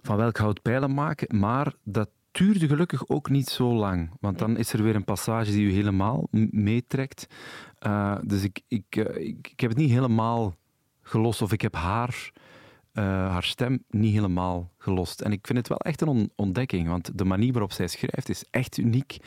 van 0.01 0.17
welk 0.17 0.37
hout 0.37 0.61
pijlen 0.61 0.93
maken. 0.93 1.39
Maar 1.39 1.73
dat 1.83 2.09
duurde 2.31 2.67
gelukkig 2.67 3.07
ook 3.07 3.29
niet 3.29 3.49
zo 3.49 3.73
lang. 3.73 4.11
Want 4.19 4.39
dan 4.39 4.57
is 4.57 4.73
er 4.73 4.83
weer 4.83 4.95
een 4.95 5.03
passage 5.03 5.51
die 5.51 5.65
u 5.65 5.71
helemaal 5.71 6.27
meetrekt. 6.51 7.27
Uh, 7.87 8.17
dus 8.23 8.43
ik, 8.43 8.61
ik, 8.67 8.95
uh, 8.95 9.15
ik, 9.15 9.47
ik 9.51 9.59
heb 9.59 9.69
het 9.69 9.79
niet 9.79 9.91
helemaal 9.91 10.55
gelost. 11.01 11.41
Of 11.41 11.51
ik 11.51 11.61
heb 11.61 11.75
haar, 11.75 12.31
uh, 12.93 13.03
haar 13.03 13.43
stem 13.43 13.83
niet 13.89 14.13
helemaal 14.13 14.71
gelost. 14.77 15.21
En 15.21 15.31
ik 15.31 15.45
vind 15.47 15.57
het 15.57 15.67
wel 15.67 15.77
echt 15.77 16.01
een 16.01 16.07
on- 16.07 16.31
ontdekking. 16.35 16.87
Want 16.87 17.17
de 17.17 17.25
manier 17.25 17.51
waarop 17.51 17.71
zij 17.71 17.87
schrijft 17.87 18.29
is 18.29 18.45
echt 18.49 18.77
uniek. 18.77 19.17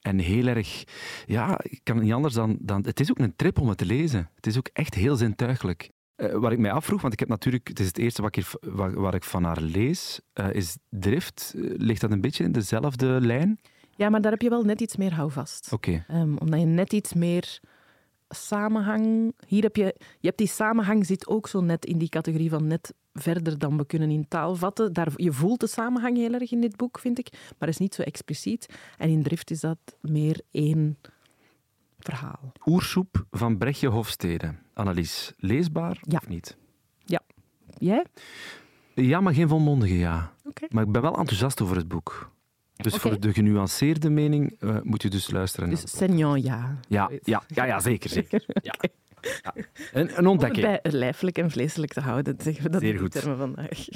En 0.00 0.18
heel 0.18 0.46
erg... 0.46 0.84
Ja, 1.26 1.60
ik 1.62 1.80
kan 1.82 1.96
het 1.96 2.04
niet 2.04 2.14
anders 2.14 2.34
dan, 2.34 2.56
dan... 2.60 2.84
Het 2.84 3.00
is 3.00 3.10
ook 3.10 3.18
een 3.18 3.36
trip 3.36 3.58
om 3.60 3.68
het 3.68 3.78
te 3.78 3.86
lezen. 3.86 4.30
Het 4.34 4.46
is 4.46 4.58
ook 4.58 4.68
echt 4.72 4.94
heel 4.94 5.16
zintuigelijk. 5.16 5.90
Uh, 6.20 6.34
waar 6.34 6.52
ik 6.52 6.58
mij 6.58 6.72
afvroeg, 6.72 7.00
want 7.00 7.12
ik 7.12 7.18
heb 7.18 7.28
natuurlijk, 7.28 7.68
het 7.68 7.80
is 7.80 7.86
het 7.86 7.98
eerste 7.98 8.22
wat 8.22 8.36
ik, 8.36 8.44
hier, 8.44 8.94
wat 8.94 9.14
ik 9.14 9.24
van 9.24 9.44
haar 9.44 9.60
lees, 9.60 10.20
uh, 10.34 10.52
is 10.52 10.76
Drift. 10.90 11.52
Uh, 11.56 11.74
ligt 11.76 12.00
dat 12.00 12.10
een 12.10 12.20
beetje 12.20 12.44
in 12.44 12.52
dezelfde 12.52 13.06
lijn? 13.20 13.60
Ja, 13.96 14.08
maar 14.08 14.20
daar 14.20 14.32
heb 14.32 14.42
je 14.42 14.48
wel 14.48 14.62
net 14.62 14.80
iets 14.80 14.96
meer 14.96 15.14
houvast. 15.14 15.72
Oké. 15.72 16.04
Um, 16.10 16.38
omdat 16.38 16.60
je 16.60 16.66
net 16.66 16.92
iets 16.92 17.14
meer 17.14 17.60
samenhang. 18.28 19.34
Hier 19.46 19.62
heb 19.62 19.76
je, 19.76 19.94
je 19.98 20.26
hebt 20.26 20.38
die 20.38 20.48
samenhang 20.48 21.06
zit 21.06 21.26
ook 21.26 21.48
zo 21.48 21.60
net 21.60 21.84
in 21.84 21.98
die 21.98 22.08
categorie 22.08 22.50
van 22.50 22.66
net 22.66 22.94
verder 23.12 23.58
dan 23.58 23.76
we 23.76 23.86
kunnen 23.86 24.10
in 24.10 24.28
taal 24.28 24.54
vatten. 24.54 24.92
Daar, 24.92 25.12
je 25.16 25.32
voelt 25.32 25.60
de 25.60 25.66
samenhang 25.66 26.16
heel 26.16 26.32
erg 26.32 26.52
in 26.52 26.60
dit 26.60 26.76
boek, 26.76 26.98
vind 26.98 27.18
ik, 27.18 27.28
maar 27.58 27.68
is 27.68 27.78
niet 27.78 27.94
zo 27.94 28.02
expliciet. 28.02 28.66
En 28.96 29.08
in 29.08 29.22
Drift 29.22 29.50
is 29.50 29.60
dat 29.60 29.78
meer 30.00 30.40
één 30.50 30.98
verhaal. 32.08 32.52
Oersoep 32.66 33.24
van 33.30 33.58
Brechtje 33.58 33.88
Hofstede. 33.88 34.54
Annelies, 34.74 35.32
leesbaar 35.36 35.98
Ja. 36.00 36.18
of 36.22 36.28
niet? 36.28 36.56
Ja. 37.04 37.20
Jij? 37.78 38.04
Ja, 38.94 39.20
maar 39.20 39.34
geen 39.34 39.48
volmondige 39.48 39.98
ja. 39.98 40.32
Maar 40.68 40.84
ik 40.84 40.92
ben 40.92 41.02
wel 41.02 41.16
enthousiast 41.18 41.60
over 41.62 41.76
het 41.76 41.88
boek. 41.88 42.30
Dus 42.76 42.94
voor 42.96 43.20
de 43.20 43.32
genuanceerde 43.32 44.10
mening 44.10 44.56
eh, 44.60 44.76
moet 44.82 45.02
je 45.02 45.08
dus 45.10 45.30
luisteren. 45.30 45.70
Dus 45.70 45.96
Senyon, 45.96 46.42
ja. 46.42 46.78
ja, 46.88 47.10
ja, 47.22 47.42
ja, 47.46 47.64
ja, 47.64 47.80
zeker. 47.80 48.10
zeker. 48.10 48.44
Ja. 48.62 48.74
Oké. 48.76 48.88
Ja. 49.42 49.54
Een, 49.54 49.64
een 49.92 50.08
Om 50.08 50.14
het 50.16 50.26
ontdekking. 50.26 50.66
bij 50.66 50.92
lijfelijk 50.92 51.38
en 51.38 51.50
vleeselijk 51.50 51.92
te 51.92 52.00
houden, 52.00 52.34
zeggen 52.38 52.62
we 52.62 52.70
dat 52.70 52.80
Zeer 52.80 52.94
in 52.94 53.00
die 53.00 53.08
termen 53.08 53.36
vandaag. 53.38 53.86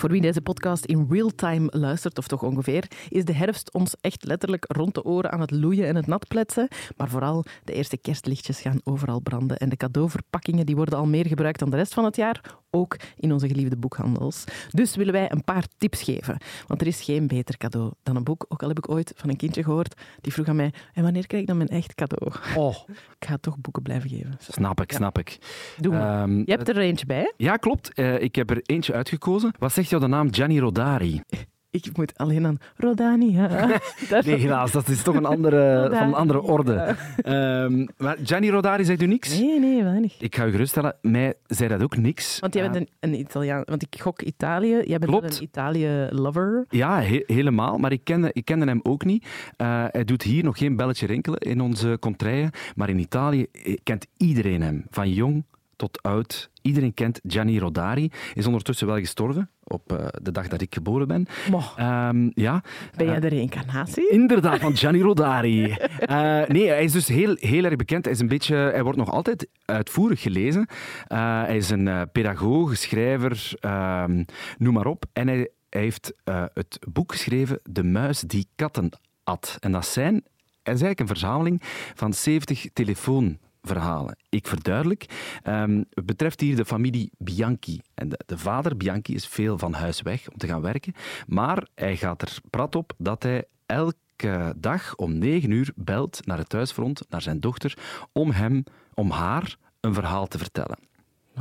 Voor 0.00 0.10
wie 0.10 0.20
deze 0.20 0.40
podcast 0.40 0.84
in 0.84 1.06
real-time 1.10 1.68
luistert, 1.70 2.18
of 2.18 2.26
toch 2.26 2.42
ongeveer, 2.42 2.90
is 3.08 3.24
de 3.24 3.32
herfst 3.32 3.72
ons 3.72 3.94
echt 4.00 4.24
letterlijk 4.24 4.64
rond 4.68 4.94
de 4.94 5.04
oren 5.04 5.30
aan 5.30 5.40
het 5.40 5.50
loeien 5.50 5.86
en 5.86 5.96
het 5.96 6.06
nat 6.06 6.28
pletsen. 6.28 6.68
Maar 6.96 7.08
vooral 7.08 7.44
de 7.64 7.72
eerste 7.72 7.96
kerstlichtjes 7.96 8.60
gaan 8.60 8.80
overal 8.84 9.20
branden. 9.20 9.56
En 9.56 9.68
de 9.68 9.76
cadeauverpakkingen 9.76 10.66
die 10.66 10.76
worden 10.76 10.98
al 10.98 11.06
meer 11.06 11.26
gebruikt 11.26 11.58
dan 11.58 11.70
de 11.70 11.76
rest 11.76 11.94
van 11.94 12.04
het 12.04 12.16
jaar, 12.16 12.59
ook 12.70 12.96
in 13.16 13.32
onze 13.32 13.48
geliefde 13.48 13.76
boekhandels. 13.76 14.44
Dus 14.70 14.96
willen 14.96 15.12
wij 15.12 15.30
een 15.32 15.44
paar 15.44 15.64
tips 15.78 16.02
geven. 16.02 16.36
Want 16.66 16.80
er 16.80 16.86
is 16.86 17.02
geen 17.02 17.26
beter 17.26 17.56
cadeau 17.56 17.92
dan 18.02 18.16
een 18.16 18.24
boek. 18.24 18.44
Ook 18.48 18.62
al 18.62 18.68
heb 18.68 18.78
ik 18.78 18.90
ooit 18.90 19.12
van 19.16 19.28
een 19.30 19.36
kindje 19.36 19.62
gehoord, 19.62 20.00
die 20.20 20.32
vroeg 20.32 20.48
aan 20.48 20.56
mij, 20.56 20.72
en 20.92 21.02
wanneer 21.02 21.26
krijg 21.26 21.42
ik 21.42 21.48
dan 21.48 21.56
mijn 21.56 21.68
echt 21.68 21.94
cadeau? 21.94 22.32
Oh, 22.56 22.76
Ik 23.20 23.26
ga 23.26 23.36
toch 23.36 23.58
boeken 23.58 23.82
blijven 23.82 24.10
geven. 24.10 24.36
snap 24.38 24.80
ik, 24.80 24.90
Ja. 24.90 24.96
snap 24.96 25.18
ik. 25.18 25.38
Doe 25.78 25.92
maar. 25.92 26.22
Ehm, 26.22 26.38
Je 26.38 26.52
hebt 26.52 26.68
er 26.68 26.78
eentje 26.78 27.06
bij. 27.06 27.32
Ja, 27.36 27.56
klopt. 27.56 27.94
Eh, 27.94 28.20
ik 28.22 28.34
heb 28.34 28.50
er 28.50 28.60
eentje 28.62 28.92
uitgekozen. 28.92 29.52
Wat 29.58 29.72
zegt 29.72 29.88
jou 29.90 30.02
de 30.02 30.08
naam 30.08 30.34
Gianni 30.34 30.58
Rodari? 30.60 31.20
Ik 31.72 31.96
moet 31.96 32.16
alleen 32.18 32.46
aan 32.46 32.58
Rodania. 32.76 33.48
Nee, 34.24 34.34
helaas, 34.36 34.72
dat 34.72 34.88
is 34.88 35.02
toch 35.02 35.14
een 35.14 35.24
andere, 35.24 35.86
van 35.98 36.06
een 36.08 36.14
andere 36.14 36.40
orde. 36.42 36.96
Ehm, 37.22 37.86
maar 37.96 38.16
Gianni 38.24 38.50
Rodari 38.50 38.84
zegt 38.84 39.02
u 39.02 39.06
niks? 39.06 39.38
Nee, 39.38 39.58
nee, 39.60 39.82
weinig. 39.82 40.20
Ik 40.20 40.36
ga 40.36 40.46
u 40.46 40.50
geruststellen, 40.50 40.96
mij 41.02 41.34
zei 41.46 41.68
dat 41.68 41.82
ook 41.82 41.96
niks. 41.96 42.38
Want 42.38 42.54
jij 42.54 42.70
bent 42.70 42.76
een, 42.76 42.88
een 43.10 43.18
Italiaan, 43.18 43.62
want 43.64 43.82
ik 43.82 44.00
gok 44.00 44.22
Italië. 44.22 44.68
Jij 44.84 44.98
bent 44.98 45.04
Klopt. 45.10 45.36
een 45.36 45.42
Italië-lover. 45.42 46.64
Ja, 46.68 47.00
he- 47.02 47.22
helemaal. 47.26 47.78
Maar 47.78 47.92
ik 47.92 48.04
kende, 48.04 48.30
ik 48.32 48.44
kende 48.44 48.66
hem 48.66 48.80
ook 48.82 49.04
niet. 49.04 49.26
Eh, 49.56 49.84
hij 49.90 50.04
doet 50.04 50.22
hier 50.22 50.44
nog 50.44 50.58
geen 50.58 50.76
belletje 50.76 51.06
rinkelen 51.06 51.38
in 51.38 51.60
onze 51.60 51.96
contraien. 52.00 52.50
Maar 52.74 52.88
in 52.88 52.98
Italië 52.98 53.46
eh, 53.52 53.76
kent 53.82 54.06
iedereen 54.16 54.62
hem. 54.62 54.84
Van 54.90 55.10
jong 55.10 55.44
tot 55.80 56.02
oud. 56.02 56.50
Iedereen 56.62 56.94
kent 56.94 57.20
Gianni 57.26 57.58
Rodari. 57.58 58.10
Is 58.34 58.46
ondertussen 58.46 58.86
wel 58.86 58.98
gestorven. 58.98 59.50
Op 59.64 59.92
eh, 59.92 60.06
de 60.22 60.32
dag 60.32 60.48
dat 60.48 60.60
ik 60.60 60.74
geboren 60.74 61.08
ben. 61.08 61.26
Ehm, 61.76 62.30
ja. 62.34 62.62
ben 62.96 63.06
jij 63.06 63.14
Eh, 63.14 63.20
de 63.20 63.28
reïncarnatie? 63.28 64.08
Inderdaad, 64.10 64.58
van 64.58 64.76
Gianni 64.80 65.00
Rodari. 65.00 65.70
Eh, 65.98 66.42
nee, 66.46 66.68
hij 66.68 66.84
is 66.84 66.92
dus 66.92 67.08
heel, 67.08 67.36
heel 67.38 67.64
erg 67.64 67.76
bekend. 67.76 68.04
Hij, 68.04 68.14
is 68.14 68.20
een 68.20 68.28
beetje, 68.28 68.56
hij 68.56 68.82
wordt 68.82 68.98
nog 68.98 69.10
altijd 69.10 69.48
uitvoerig 69.64 70.20
gelezen. 70.20 70.66
Hij 71.06 71.56
is 71.56 71.70
een 71.70 72.08
pedagoog, 72.12 72.76
schrijver, 72.76 73.52
ehm, 73.60 74.24
noem 74.58 74.74
maar 74.74 74.86
op. 74.86 75.04
En 75.12 75.28
hij, 75.28 75.50
hij 75.70 75.80
heeft 75.80 76.12
het 76.54 76.78
boek 76.92 77.12
geschreven 77.12 77.60
De 77.62 77.84
muis 77.84 78.20
die 78.20 78.46
katten 78.56 78.90
at. 79.24 79.56
En 79.60 79.72
dat 79.72 79.86
zijn, 79.86 80.12
hij 80.62 80.74
is 80.74 80.82
eigenlijk 80.82 81.00
een 81.00 81.06
verzameling 81.06 81.62
van 81.94 82.12
70 82.12 82.72
telefoonverhalen. 83.60 84.16
Ik 84.28 84.46
verduidelijk. 84.46 85.06
Ehm, 85.42 85.82
het 85.90 86.06
betreft 86.06 86.40
hier 86.40 86.56
de 86.56 86.64
familie 86.64 87.10
Bianchi. 87.18 87.80
En 87.94 88.08
de, 88.08 88.20
de 88.26 88.38
vader, 88.38 88.76
Bianchi, 88.76 89.14
is 89.14 89.26
veel 89.26 89.58
van 89.58 89.72
huis 89.72 90.02
weg 90.02 90.30
om 90.30 90.36
te 90.36 90.46
gaan 90.46 90.60
werken. 90.60 90.94
Maar 91.26 91.68
hij 91.74 91.96
gaat 91.96 92.22
er 92.22 92.38
prat 92.50 92.74
op 92.74 92.92
dat 92.98 93.22
hij 93.22 93.44
elke 93.66 94.54
dag 94.56 94.96
om 94.96 95.18
negen 95.18 95.50
uur 95.50 95.72
belt 95.76 96.26
naar 96.26 96.38
het 96.38 96.48
thuisfront, 96.48 97.02
naar 97.08 97.22
zijn 97.22 97.40
dochter, 97.40 97.78
om 98.12 98.30
hem, 98.30 98.64
om 98.94 99.10
haar, 99.10 99.56
een 99.80 99.94
verhaal 99.94 100.26
te 100.26 100.38
vertellen. 100.38 100.78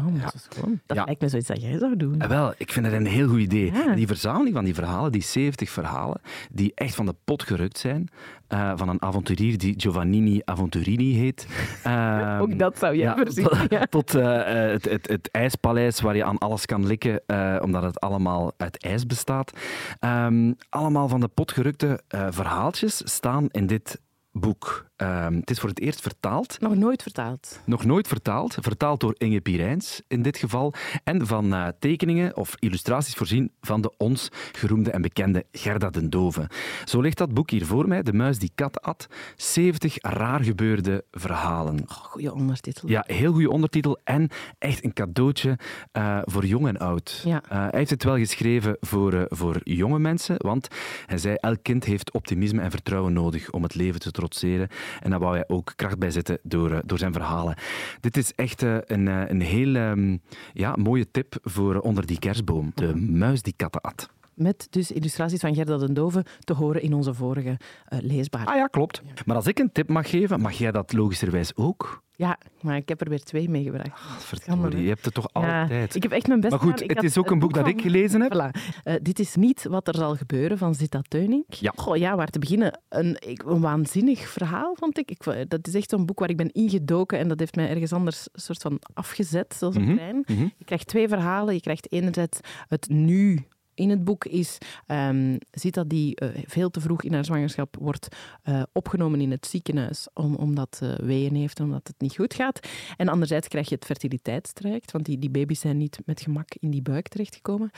Oh, 0.08 0.24
dat 0.24 0.34
is 0.34 0.48
gewoon. 0.50 0.80
Dat 0.86 0.98
Ja. 0.98 1.04
lijkt 1.04 1.22
me 1.22 1.30
zoiets 1.30 1.48
dat 1.48 1.62
jij 1.62 1.78
zou 1.78 1.98
doen. 1.98 2.20
En 2.22 2.30
wel, 2.30 2.54
ik 2.58 2.72
vind 2.72 2.86
dat 2.86 2.94
een 2.94 3.06
heel 3.06 3.28
goed 3.28 3.40
idee. 3.40 3.72
Ja. 3.74 3.96
Die 3.96 4.08
verzameling 4.08 4.56
van 4.56 4.64
die 4.66 4.74
verhalen, 4.74 5.12
die 5.12 5.22
70 5.24 5.70
verhalen, 5.70 6.22
die 6.52 6.72
echt 6.76 6.96
van 6.96 7.06
de 7.06 7.16
pot 7.24 7.44
gerukt 7.44 7.78
zijn, 7.78 8.08
eh, 8.48 8.72
van 8.76 8.90
een 8.90 9.02
avonturier 9.02 9.58
die 9.58 9.74
Giovannini 9.78 10.42
Aventurini 10.46 11.14
heet. 11.14 11.48
Ook 12.42 12.60
dat 12.60 12.78
zou 12.78 12.96
jij 12.96 13.06
ja, 13.06 13.16
voorzien. 13.16 13.46
Tot, 13.46 13.58
Ja. 13.70 13.86
tot, 13.98 14.16
eh, 14.16 14.64
eh, 14.66 14.72
het, 14.72 14.86
het, 14.90 15.08
het 15.08 15.30
ijspaleis 15.32 16.02
waar 16.02 16.16
je 16.16 16.24
aan 16.24 16.38
alles 16.38 16.66
kan 16.66 16.86
likken, 16.88 17.22
eh, 17.26 17.56
omdat 17.62 17.84
het 17.84 18.00
allemaal 18.00 18.52
uit 18.58 18.84
ijs 18.84 19.06
bestaat. 19.06 19.52
Ehm, 20.00 20.54
allemaal 20.70 21.08
van 21.08 21.20
de 21.20 21.28
pot 21.28 21.52
gerukte 21.52 22.02
eh, 22.08 22.28
verhaaltjes 22.30 23.02
staan 23.06 23.48
in 23.52 23.68
dit 23.68 24.00
boek. 24.32 24.88
Ehm, 24.96 25.34
het 25.34 25.50
is 25.50 25.60
voor 25.60 25.70
het 25.70 25.80
eerst 25.80 26.02
vertaald. 26.02 26.60
Nog 26.60 26.76
nooit 26.76 27.02
vertaald. 27.02 27.60
Nog 27.66 27.86
nooit 27.86 28.08
vertaald. 28.08 28.58
Vertaald 28.60 29.00
door 29.00 29.16
Inge 29.18 29.42
Pirijns 29.42 30.02
in 30.08 30.22
dit 30.22 30.38
geval. 30.38 30.74
En 31.04 31.28
van 31.28 31.54
eh, 31.54 31.68
tekeningen 31.80 32.36
of 32.38 32.56
illustraties 32.60 33.14
voorzien 33.14 33.52
van 33.62 33.82
de 33.82 33.98
ons 33.98 34.30
geroemde 34.52 34.92
en 34.92 35.02
bekende 35.02 35.46
Gerda 35.52 35.90
den 35.90 36.10
Dove. 36.10 36.50
Zo 36.86 37.02
ligt 37.02 37.18
dat 37.18 37.34
boek 37.34 37.50
hier 37.50 37.66
voor 37.66 37.88
mij, 37.88 38.04
De 38.04 38.14
muis 38.14 38.40
die 38.40 38.52
kat 38.56 38.82
at. 38.82 39.08
70 39.36 39.96
raar 40.02 40.44
gebeurde 40.44 41.04
verhalen. 41.12 41.80
Oh, 41.80 41.90
goede 41.90 42.34
ondertitel. 42.34 42.90
Ja, 42.90 43.04
heel 43.08 43.32
goede 43.32 43.50
ondertitel 43.50 44.00
en 44.04 44.30
echt 44.58 44.84
een 44.84 44.94
cadeautje 44.94 45.58
eh, 45.92 46.20
voor 46.24 46.46
jong 46.46 46.68
en 46.68 46.78
oud. 46.78 47.22
Ja. 47.26 47.44
Eh, 47.50 47.58
hij 47.58 47.70
heeft 47.72 47.90
het 47.90 48.04
wel 48.04 48.18
geschreven 48.18 48.78
voor, 48.80 49.26
voor 49.30 49.60
jonge 49.64 50.00
mensen, 50.00 50.36
want 50.38 50.68
hij 51.06 51.18
zei 51.18 51.36
elk 51.36 51.60
kind 51.62 51.84
heeft 51.84 52.12
optimisme 52.12 52.62
en 52.62 52.72
vertrouwen 52.72 53.14
nodig 53.14 53.52
om 53.52 53.64
het 53.64 53.76
leven 53.76 54.00
te 54.00 54.12
trotseren. 54.20 54.68
En 55.00 55.10
daar 55.10 55.20
wou 55.20 55.36
hij 55.36 55.44
ook 55.48 55.74
kracht 55.76 56.00
bij 56.00 56.12
zetten 56.12 56.40
door, 56.44 56.72
eh, 56.72 56.80
door 56.86 56.98
zijn 56.98 57.14
verhalen. 57.14 57.56
Dit 58.00 58.18
is 58.18 58.34
echt 58.36 58.64
eh, 58.64 58.78
een, 58.86 59.08
eh, 59.08 59.22
een 59.28 59.42
heel 59.42 59.76
ehm, 59.76 60.18
ja, 60.54 60.76
mooie 60.76 61.12
tip 61.12 61.38
voor 61.42 61.80
onder 61.80 62.06
die 62.06 62.20
kerstboom. 62.20 62.72
De 62.76 62.96
muis 62.96 63.42
die 63.42 63.54
katten 63.56 63.82
at. 63.82 64.10
Met 64.40 64.68
dus 64.70 64.92
illustraties 64.92 65.40
van 65.40 65.56
Gerda 65.56 65.78
den 65.78 65.94
Dove 65.94 66.26
te 66.40 66.54
horen 66.54 66.82
in 66.82 66.94
onze 66.94 67.14
vorige 67.14 67.58
eh, 67.86 68.00
leesbaar. 68.02 68.46
Ah 68.46 68.56
ja, 68.56 68.68
klopt. 68.68 69.02
Maar 69.26 69.36
als 69.36 69.48
ik 69.48 69.60
een 69.60 69.72
tip 69.72 69.90
mag 69.90 70.10
geven, 70.10 70.42
mag 70.42 70.54
jij 70.54 70.72
dat 70.72 70.94
logischerwijs 70.94 71.56
ook? 71.56 72.04
Ja, 72.16 72.38
maar 72.62 72.76
ik 72.76 72.90
heb 72.90 73.02
er 73.02 73.10
weer 73.10 73.24
twee 73.24 73.50
meegebracht. 73.50 74.02
Verdorie, 74.24 74.82
je 74.84 74.88
hebt 74.90 75.06
het 75.06 75.14
toch 75.14 75.30
Ja, 75.34 75.62
altijd. 75.62 75.96
ik 75.96 76.04
heb 76.04 76.12
echt 76.12 76.28
mijn 76.28 76.40
best 76.40 76.52
Maar 76.52 76.62
goed, 76.62 76.80
gedaan. 76.82 76.96
Het 76.96 77.06
is 77.06 77.18
ook 77.18 77.32
een 77.32 77.40
boek 77.40 77.54
dat 77.54 77.64
van- 77.64 77.72
ik 77.72 77.82
gelezen 77.82 78.22
heb. 78.22 78.34
Voilà. 78.34 78.60
Eh, 78.84 78.94
dit 79.02 79.20
is 79.20 79.36
niet 79.36 79.64
wat 79.70 79.88
er 79.88 79.96
zal 79.96 80.16
gebeuren 80.16 80.58
van 80.58 80.76
Zita 80.76 81.02
Teuning. 81.08 81.44
Ja. 81.48 81.74
Goh, 81.76 81.96
ja, 81.98 82.16
waar 82.16 82.28
te 82.28 82.40
beginnen. 82.40 82.80
Een, 82.90 83.18
ik, 83.28 83.44
een 83.46 83.62
waanzinnig 83.62 84.28
verhaal, 84.28 84.76
vond 84.76 84.98
ik. 84.98 85.12
ik. 85.12 85.24
vo- 85.24 85.44
Dat 85.48 85.68
is 85.68 85.74
echt 85.74 85.90
zo'n 85.90 86.06
boek 86.06 86.20
waar 86.20 86.30
ik 86.30 86.38
ben 86.38 86.52
ingedoken 86.52 87.20
en 87.20 87.28
dat 87.28 87.40
heeft 87.40 87.56
mij 87.56 87.70
ergens 87.70 87.94
anders 87.94 88.28
een 88.32 88.42
soort 88.42 88.62
van 88.62 88.80
afgezet, 88.94 89.56
zoals 89.58 89.76
een 89.76 89.96
trein. 89.96 90.24
mhm. 90.28 90.48
Je 90.58 90.66
krijgt 90.66 90.88
twee 90.88 91.08
verhalen. 91.08 91.54
Je 91.54 91.62
krijgt 91.62 91.92
enerzijds 91.92 92.40
het 92.68 92.90
nu 92.90 93.48
in 93.80 93.90
het 93.90 94.04
boek 94.04 94.26
is 94.26 94.58
ehm 94.86 95.38
Zita 95.52 95.84
die 95.84 96.16
eh, 96.16 96.30
veel 96.46 96.70
te 96.70 96.82
vroeg 96.82 97.04
in 97.04 97.14
haar 97.14 97.26
zwangerschap 97.26 97.76
wordt 97.80 98.08
eh, 98.44 98.62
opgenomen 98.74 99.22
in 99.22 99.32
het 99.32 99.46
ziekenhuis 99.46 100.08
om, 100.14 100.36
omdat 100.36 100.76
ze 100.76 100.98
weeën 101.04 101.36
heeft 101.36 101.60
omdat 101.60 101.88
het 101.88 101.96
niet 101.98 102.16
goed 102.16 102.34
gaat. 102.34 102.68
En 102.98 103.08
anderzijds 103.08 103.48
krijg 103.48 103.70
je 103.70 103.76
het 103.76 103.86
fertiliteitstraject, 103.86 104.92
want 104.92 105.06
die, 105.06 105.20
die 105.20 105.30
baby's 105.30 105.60
zijn 105.60 105.78
niet 105.78 106.00
met 106.06 106.22
gemak 106.22 106.48
in 106.60 106.72
die 106.72 106.82
buik 106.82 107.08
terechtgekomen. 107.08 107.72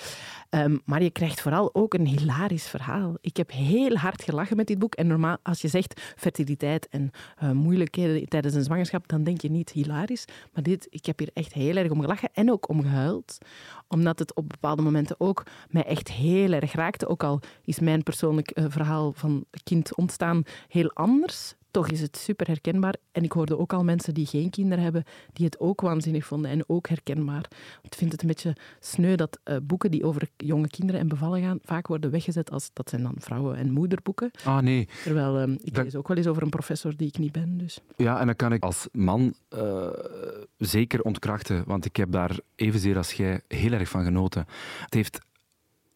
Ehm, 0.50 0.78
maar 0.86 1.04
je 1.04 1.10
krijgt 1.10 1.42
vooral 1.42 1.76
ook 1.76 1.94
een 1.94 2.08
hilarisch 2.08 2.68
verhaal. 2.68 3.18
Ik 3.22 3.38
heb 3.38 3.52
heel 3.52 3.96
hard 3.96 4.24
gelachen 4.24 4.58
met 4.58 4.68
dit 4.68 4.80
boek. 4.80 4.96
En 4.96 5.08
normaal, 5.08 5.38
als 5.44 5.62
je 5.62 5.68
zegt 5.68 6.02
fertiliteit 6.16 6.90
en 6.90 7.12
eh, 7.38 7.52
moeilijkheden 7.52 8.30
tijdens 8.30 8.54
een 8.54 8.64
zwangerschap, 8.64 9.08
dan 9.08 9.24
denk 9.24 9.42
je 9.42 9.52
niet 9.52 9.72
hilarisch. 9.72 10.26
Maar 10.54 10.64
dit, 10.64 10.88
ik 10.90 11.06
heb 11.06 11.20
hier 11.20 11.30
echt 11.34 11.54
heel 11.54 11.76
erg 11.76 11.92
om 11.92 12.02
gelachen 12.02 12.30
en 12.34 12.52
ook 12.52 12.70
om 12.70 12.82
gehuild. 12.82 13.38
Omdat 13.88 14.20
het 14.20 14.36
op 14.36 14.50
bepaalde 14.50 14.82
momenten 14.82 15.16
ook 15.20 15.44
mij 15.70 15.84
echt 15.92 16.12
heel 16.12 16.52
erg 16.52 16.72
raakte. 16.74 17.08
Ook 17.08 17.24
al 17.24 17.40
is 17.66 17.80
mijn 17.80 18.04
persoonlijk 18.04 18.50
eh, 18.52 18.66
verhaal 18.68 19.12
van 19.14 19.46
kind 19.64 19.96
ontstaan 19.96 20.44
heel 20.68 20.92
anders. 20.94 21.56
Toch 21.72 21.90
is 21.90 22.02
het 22.02 22.18
super 22.18 22.48
herkenbaar. 22.48 22.96
En 23.12 23.24
ik 23.24 23.32
hoorde 23.32 23.58
ook 23.58 23.74
al 23.74 23.84
mensen 23.84 24.14
die 24.14 24.26
geen 24.26 24.50
kinderen 24.50 24.84
hebben, 24.84 25.04
die 25.34 25.46
het 25.46 25.60
ook 25.60 25.82
waanzinnig 25.82 26.26
vonden 26.26 26.52
en 26.52 26.64
ook 26.70 26.88
herkenbaar. 26.88 27.46
Ik 27.82 27.94
vind 27.96 28.12
het 28.12 28.22
een 28.22 28.28
beetje 28.28 28.56
sneu 28.80 29.16
dat 29.16 29.40
eh, 29.44 29.56
boeken 29.64 29.92
die 29.92 30.04
over 30.06 30.28
jonge 30.38 30.68
kinderen 30.68 31.02
en 31.02 31.08
bevallen 31.08 31.42
gaan, 31.42 31.60
vaak 31.64 31.88
worden 31.88 32.12
weggezet 32.12 32.52
als 32.52 32.70
dat 32.74 32.90
zijn 32.90 33.04
dan 33.04 33.16
vrouwen- 33.18 33.56
en 33.58 33.72
moederboeken. 33.72 34.32
Ah 34.44 34.60
nee, 34.60 34.88
Terwijl 35.04 35.38
eh, 35.40 35.52
ik 35.64 35.74
Dat- 35.74 35.84
lees 35.84 35.96
ook 35.96 36.08
wel 36.08 36.18
eens 36.18 36.28
over 36.28 36.44
een 36.44 36.50
professor 36.50 36.96
die 36.98 37.08
ik 37.08 37.18
niet 37.18 37.32
ben. 37.32 37.58
Dus. 37.58 37.80
Ja, 37.96 38.20
en 38.20 38.28
dat 38.28 38.36
kan 38.36 38.54
ik 38.54 38.64
als 38.64 38.88
man 38.92 39.34
eh, 39.50 39.88
zeker 40.58 41.02
ontkrachten, 41.02 41.64
want 41.66 41.86
ik 41.86 41.96
heb 41.96 42.12
daar 42.12 42.40
evenzeer 42.56 42.98
als 42.98 43.12
jij 43.14 43.42
heel 43.48 43.72
erg 43.72 43.90
van 43.90 44.04
genoten. 44.04 44.46
Het 44.82 44.94
heeft 44.94 45.20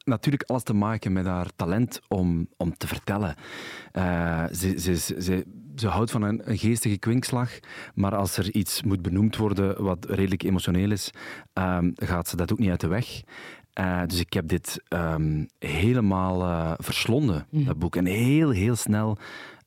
natuurlijk 0.06 0.50
alles 0.50 0.64
te 0.64 0.74
maken 0.74 1.14
met 1.14 1.26
haar 1.26 1.50
talent 1.56 2.02
om, 2.08 2.48
om 2.58 2.78
te 2.78 2.88
vertellen. 2.88 3.36
Uh, 3.94 4.44
ze, 4.52 4.80
ze, 4.80 4.98
ze, 4.98 5.46
ze, 5.76 5.88
houdt 5.88 6.12
van 6.12 6.22
een, 6.22 6.50
een, 6.50 6.58
geestige 6.58 6.98
kwinkslag, 6.98 7.60
maar 7.94 8.16
als 8.16 8.38
er 8.38 8.52
iets 8.52 8.84
moet 8.84 9.02
benoemd 9.02 9.36
worden 9.36 9.84
wat 9.84 10.06
redelijk 10.10 10.44
emotioneel 10.44 10.92
is, 10.92 11.12
um, 11.54 11.94
gaat 11.96 12.28
ze 12.28 12.36
dat 12.36 12.52
ook 12.52 12.60
niet 12.60 12.70
uit 12.70 12.82
de 12.82 12.88
weg. 12.88 13.22
Uh, 13.80 14.02
dus 14.08 14.20
ik 14.20 14.34
heb 14.34 14.48
dit 14.48 14.84
um, 14.90 15.48
helemaal 15.60 16.42
uh, 16.42 16.74
verslonden, 16.78 17.48
mm. 17.50 17.66
dat 17.66 17.80
boek. 17.80 17.96
En 17.96 18.06
heel, 18.06 18.50
heel 18.50 18.76
snel 18.76 19.18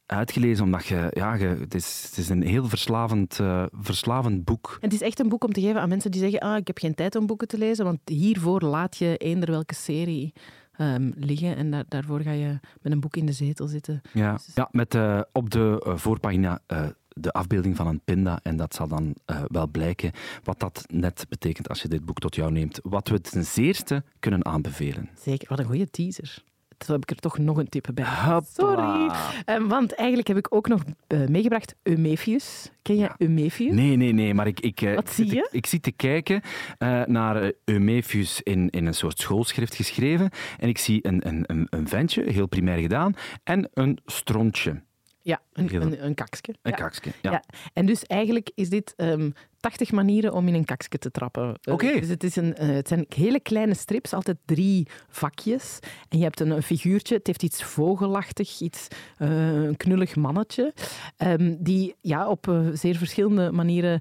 uitgelezen, 0.09 0.65
omdat 0.65 0.87
je, 0.87 1.11
ja, 1.11 1.35
je, 1.35 1.47
het, 1.47 1.75
is, 1.75 2.05
het 2.09 2.19
is 2.19 2.29
een 2.29 2.43
heel 2.43 2.69
verslavend, 2.69 3.39
uh, 3.39 3.65
verslavend 3.73 4.45
boek. 4.45 4.79
Het 4.81 4.93
is 4.93 5.01
echt 5.01 5.19
een 5.19 5.29
boek 5.29 5.45
om 5.45 5.53
te 5.53 5.61
geven 5.61 5.81
aan 5.81 5.89
mensen 5.89 6.11
die 6.11 6.21
zeggen, 6.21 6.41
ah, 6.41 6.57
ik 6.57 6.67
heb 6.67 6.79
geen 6.79 6.95
tijd 6.95 7.17
om 7.17 7.27
boeken 7.27 7.49
te 7.49 7.59
lezen, 7.59 7.85
want 7.85 8.01
hiervoor 8.05 8.61
laat 8.63 8.97
je 8.97 9.17
eender 9.17 9.51
welke 9.51 9.75
serie 9.75 10.33
um, 10.81 11.13
liggen 11.17 11.57
en 11.57 11.71
daar, 11.71 11.85
daarvoor 11.89 12.21
ga 12.21 12.31
je 12.31 12.59
met 12.83 12.93
een 12.93 13.01
boek 13.01 13.17
in 13.17 13.27
de 13.27 13.33
zetel 13.33 13.67
zitten. 13.67 14.01
Ja, 14.13 14.33
dus... 14.33 14.51
ja 14.55 14.69
met 14.71 14.95
uh, 14.95 15.21
op 15.33 15.51
de 15.51 15.85
uh, 15.87 15.97
voorpagina 15.97 16.61
de 17.09 17.33
afbeelding 17.33 17.77
van 17.77 17.87
een 17.87 18.01
pinda. 18.05 18.41
En 18.43 18.57
dat 18.57 18.75
zal 18.75 18.89
dan 18.89 19.15
wel 19.47 19.67
blijken 19.67 20.13
wat 20.45 20.61
dat 20.61 20.85
net 20.91 21.27
betekent 21.29 21.69
als 21.69 21.83
je 21.83 21.89
dit 21.89 22.05
boek 22.05 22.19
tot 22.19 22.35
jou 22.35 22.53
neemt. 22.53 22.81
Wat 22.83 23.09
we 23.09 23.21
ten 23.21 23.45
zeerste 23.45 24.03
kunnen 24.19 24.45
aanbevelen. 24.45 25.09
Zeker, 25.21 25.49
wat 25.49 25.59
een 25.59 25.65
goede 25.65 25.91
teaser. 25.91 26.43
Zo 26.85 26.93
heb 26.93 27.03
ik 27.03 27.11
er 27.11 27.17
toch 27.17 27.39
nog 27.39 27.57
een 27.57 27.69
tip 27.69 27.89
bij. 27.95 28.41
Sorry. 28.53 29.11
Um, 29.47 29.69
want 29.69 29.95
eigenlijk 29.95 30.29
heb 30.29 30.37
ik 30.37 30.55
ook 30.55 30.69
nog 30.69 30.83
uh, 31.09 31.27
meegebracht 31.27 31.75
Eumephius. 31.83 32.71
Ken 32.83 32.95
je 32.95 33.01
ja. 33.01 33.15
Eumephius? 33.19 33.75
Nee, 33.75 33.97
nee, 33.97 34.13
nee. 34.13 34.35
Maar 34.35 34.47
ik, 34.47 34.61
ik, 34.61 34.81
uh, 34.81 34.95
Wat 34.95 35.11
zie 35.11 35.35
je? 35.35 35.49
Ik, 35.51 35.67
te 35.67 35.93
kijken 35.93 36.43
uh, 36.79 37.05
naar 37.05 37.53
Eumephius 37.65 38.43
in, 38.43 38.71
in 38.71 38.87
een 38.87 38.95
soort 38.95 39.19
schoolschrift 39.19 39.75
geschreven. 39.75 40.31
En 40.59 40.69
ik 40.69 40.79
zie 40.79 41.07
een, 41.07 41.27
een, 41.29 41.45
een, 41.47 41.67
een 41.71 41.89
ventje, 41.89 42.31
heel 42.31 42.47
primair 42.47 42.81
gedaan, 42.81 43.15
en 43.45 43.71
een 43.75 43.99
strontje. 44.07 44.83
Ja, 45.23 45.41
een, 45.53 45.75
een, 45.75 46.05
een 46.05 46.15
kaksje. 46.15 46.55
Een 46.63 46.71
ja. 46.71 46.77
kaksje, 46.77 47.13
ja. 47.23 47.31
ja. 47.31 47.43
En 47.73 47.87
dus 47.87 48.05
eigenlijk 48.05 48.51
is 48.55 48.69
dit 48.69 48.95
um, 48.97 49.33
80 49.61 49.93
manieren 49.93 50.33
om 50.33 50.49
in 50.49 50.55
een 50.55 50.65
kaksje 50.65 50.99
te 50.99 51.11
trappen. 51.11 51.49
Oké. 51.49 51.73
Okay. 51.73 52.01
Dus 52.01 52.09
het, 52.09 52.25
is 52.25 52.37
een, 52.37 52.55
uh, 52.61 52.69
het 52.69 52.89
zijn 52.89 53.07
hele 53.09 53.41
kleine 53.41 53.75
strips, 53.75 54.13
altijd 54.13 54.37
drie 54.45 54.87
vakjes. 55.09 55.79
En 56.09 56.19
je 56.19 56.25
hebt 56.25 56.41
een, 56.41 56.51
een 56.51 56.63
figuurtje, 56.63 57.15
het 57.15 57.27
heeft 57.27 57.43
iets 57.43 57.63
vogelachtig, 57.63 58.61
iets, 58.61 58.89
uh, 59.19 59.63
een 59.65 59.77
knullig 59.77 60.17
mannetje, 60.17 60.75
um, 61.19 61.57
die 61.61 61.95
ja, 62.01 62.29
op 62.29 62.47
uh, 62.47 62.69
zeer 62.73 62.97
verschillende 62.97 63.53
manieren 63.53 64.01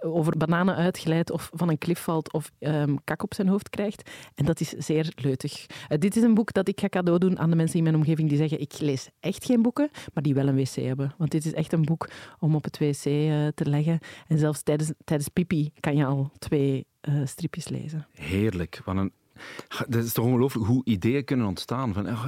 over 0.00 0.36
bananen 0.36 0.76
uitglijdt 0.76 1.30
of 1.30 1.50
van 1.54 1.68
een 1.68 1.78
klif 1.78 1.98
valt 1.98 2.32
of 2.32 2.50
um, 2.58 3.04
kak 3.04 3.22
op 3.22 3.34
zijn 3.34 3.48
hoofd 3.48 3.70
krijgt. 3.70 4.10
En 4.34 4.44
dat 4.44 4.60
is 4.60 4.68
zeer 4.68 5.12
leutig. 5.14 5.66
dit 5.88 6.16
is 6.16 6.22
een 6.22 6.34
boek 6.34 6.52
dat 6.52 6.68
ik 6.68 6.80
ga 6.80 6.88
cadeau 6.88 7.18
doen 7.18 7.38
aan 7.38 7.50
de 7.50 7.56
mensen 7.56 7.76
in 7.76 7.82
mijn 7.82 7.96
omgeving 7.96 8.28
die 8.28 8.38
zeggen 8.38 8.60
ik 8.60 8.78
lees 8.78 9.08
echt 9.20 9.44
geen 9.44 9.62
boeken, 9.62 9.90
maar 10.14 10.22
die 10.22 10.34
wel 10.34 10.48
een 10.48 10.56
wc 10.56 10.74
hebben. 10.74 11.14
Want 11.18 11.30
dit 11.30 11.44
is 11.44 11.52
echt 11.52 11.72
een 11.72 11.84
boek 11.84 12.08
om 12.38 12.54
op 12.54 12.64
het 12.64 12.78
wc 12.78 13.02
te 13.54 13.64
leggen. 13.64 13.98
En 14.28 14.38
zelfs 14.38 14.62
tijdens 14.62 14.91
tijdens 15.04 15.28
pipi 15.28 15.72
kan 15.80 15.96
je 15.96 16.04
al 16.04 16.30
twee 16.38 16.86
uh, 17.08 17.26
stripjes 17.26 17.68
lezen. 17.68 18.06
Heerlijk. 18.12 18.80
Wat 18.84 18.96
een 18.96 19.12
dat 19.88 20.04
is 20.04 20.12
toch 20.12 20.24
ongelooflijk 20.24 20.66
hoe 20.66 20.84
ideeën 20.84 21.24
kunnen 21.24 21.46
ontstaan. 21.46 21.92
Van, 21.92 22.08
oh, 22.08 22.26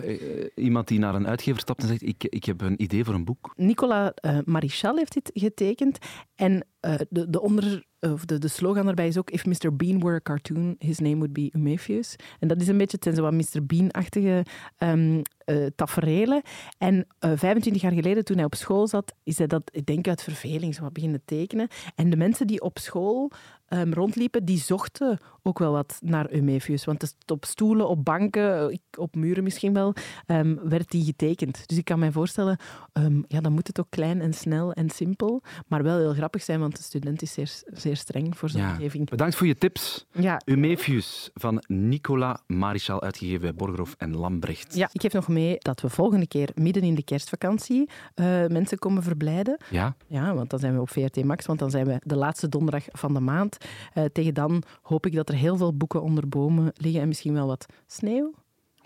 iemand 0.55 0.89
die 0.89 0.99
naar 0.99 1.15
een 1.15 1.27
uitgever 1.27 1.61
stapt 1.61 1.83
en 1.83 1.89
zegt: 1.89 2.03
Ik, 2.03 2.25
ik 2.25 2.45
heb 2.45 2.61
een 2.61 2.83
idee 2.83 3.05
voor 3.05 3.15
een 3.15 3.25
boek. 3.25 3.53
Nicolas 3.57 4.11
uh, 4.21 4.39
Marichal 4.45 4.97
heeft 4.97 5.13
dit 5.13 5.31
getekend. 5.35 5.99
En 6.35 6.67
de, 7.09 7.31
de, 7.31 7.41
onder, 7.41 7.85
of 8.01 8.25
de, 8.25 8.39
de 8.39 8.49
slogan 8.49 8.85
daarbij 8.85 9.07
is 9.07 9.19
ook: 9.19 9.31
If 9.31 9.47
Mr. 9.47 9.77
Bean 9.77 10.01
were 10.01 10.15
a 10.15 10.21
cartoon, 10.23 10.77
his 10.79 10.99
name 10.99 11.17
would 11.17 11.33
be 11.33 11.51
Eumephius. 11.53 12.17
En 12.39 12.49
dat 12.49 12.61
is 12.61 12.69
een 12.69 12.79
beetje, 12.79 12.99
ten 12.99 13.23
wat 13.23 13.33
Mr. 13.33 13.67
Bean-achtige 13.67 14.45
um, 14.79 15.23
uh, 15.47 15.67
taferelen. 15.77 16.43
En 16.79 16.95
uh, 16.95 17.33
25 17.35 17.83
jaar 17.83 17.93
geleden, 17.93 18.25
toen 18.25 18.37
hij 18.37 18.45
op 18.45 18.55
school 18.55 18.87
zat, 18.87 19.15
is 19.23 19.39
hij 19.39 19.47
dat, 19.47 19.63
ik 19.73 19.87
denk 19.87 20.09
uit 20.09 20.23
verveling, 20.23 20.75
zo 20.75 20.83
wat 20.83 20.93
beginnen 20.93 21.23
tekenen. 21.25 21.69
En 21.95 22.11
de 22.11 22.17
mensen 22.17 22.47
die 22.47 22.61
op 22.61 22.79
school 22.79 23.31
um, 23.75 23.93
rondliepen, 23.93 24.45
die 24.45 24.59
zochten 24.59 25.19
ook 25.43 25.59
wel 25.59 25.73
wat 25.73 25.99
naar 26.01 26.31
Eumephius. 26.31 26.85
Want 26.85 27.15
op 27.27 27.45
stoelen, 27.45 27.89
op 27.89 28.05
banken, 28.05 28.79
op 28.99 29.15
muren 29.15 29.43
misschien 29.43 29.73
wel, 29.73 29.95
um, 30.27 30.61
werd 30.63 30.91
die 30.91 31.05
getekend. 31.05 31.69
Dus 31.69 31.79
ik 31.79 31.85
kan 31.85 31.99
mij 31.99 32.13
voorstellen, 32.13 32.59
um, 32.93 33.25
ja, 33.29 33.41
dan 33.41 33.53
moet 33.53 33.67
het 33.67 33.81
ook 33.81 33.91
klein 33.91 34.21
en 34.21 34.33
snel 34.33 34.73
en 34.73 34.91
simpel, 34.91 35.43
maar 35.67 35.83
wel 35.83 35.99
heel 35.99 36.13
grappig 36.13 36.43
zijn, 36.43 36.61
want 36.61 36.77
de 36.77 36.83
student 36.83 37.23
is 37.23 37.33
zeer, 37.33 37.63
zeer 37.65 37.97
streng 37.97 38.39
voor 38.39 38.49
zijn 38.49 38.65
ja. 38.65 38.71
omgeving. 38.71 39.11
Bedankt 39.11 39.35
voor 39.35 39.47
je 39.47 39.55
tips. 39.55 40.07
Ja. 40.13 40.41
Eumephius 40.45 41.31
van 41.35 41.63
Nicola 41.67 42.41
Marichal, 42.47 43.03
uitgegeven 43.03 43.41
bij 43.41 43.55
Borgerhof 43.55 43.95
en 43.99 44.17
Lambrecht. 44.17 44.75
Ja, 44.75 44.89
ik 44.93 45.01
geef 45.01 45.13
nog 45.13 45.29
mee 45.29 45.57
dat 45.59 45.81
we 45.81 45.89
volgende 45.89 46.27
keer 46.27 46.49
midden 46.55 46.83
in 46.83 46.95
de 46.95 47.05
kerstvakantie 47.05 47.89
uh, 48.15 48.27
mensen 48.47 48.79
komen 48.79 49.03
verblijden. 49.03 49.61
Ja. 49.71 49.97
Ja, 50.07 50.35
want 50.35 50.51
dan 50.51 50.59
zijn 50.59 50.75
we 50.75 50.81
op 50.81 50.91
VRT 50.91 51.25
Max, 51.25 51.47
want 51.47 51.59
dan 51.59 51.71
zijn 51.71 51.87
we 51.87 52.01
de 52.03 52.17
laatste 52.17 52.49
donderdag 52.49 52.85
van 52.93 53.15
de 53.15 53.21
maand. 53.21 53.57
Uh, 53.95 54.05
tegen 54.05 54.35
dan 54.35 54.63
hoop 54.83 55.07
ik 55.07 55.15
dat 55.15 55.29
er 55.29 55.35
heel 55.35 55.57
veel 55.57 55.77
boeken 55.77 56.03
onder 56.03 56.29
bomen 56.29 56.73
liggen 56.77 57.01
en 57.01 57.09
misschien 57.09 57.35
wel 57.35 57.47
wat 57.47 57.67
sneeuw. 57.87 58.35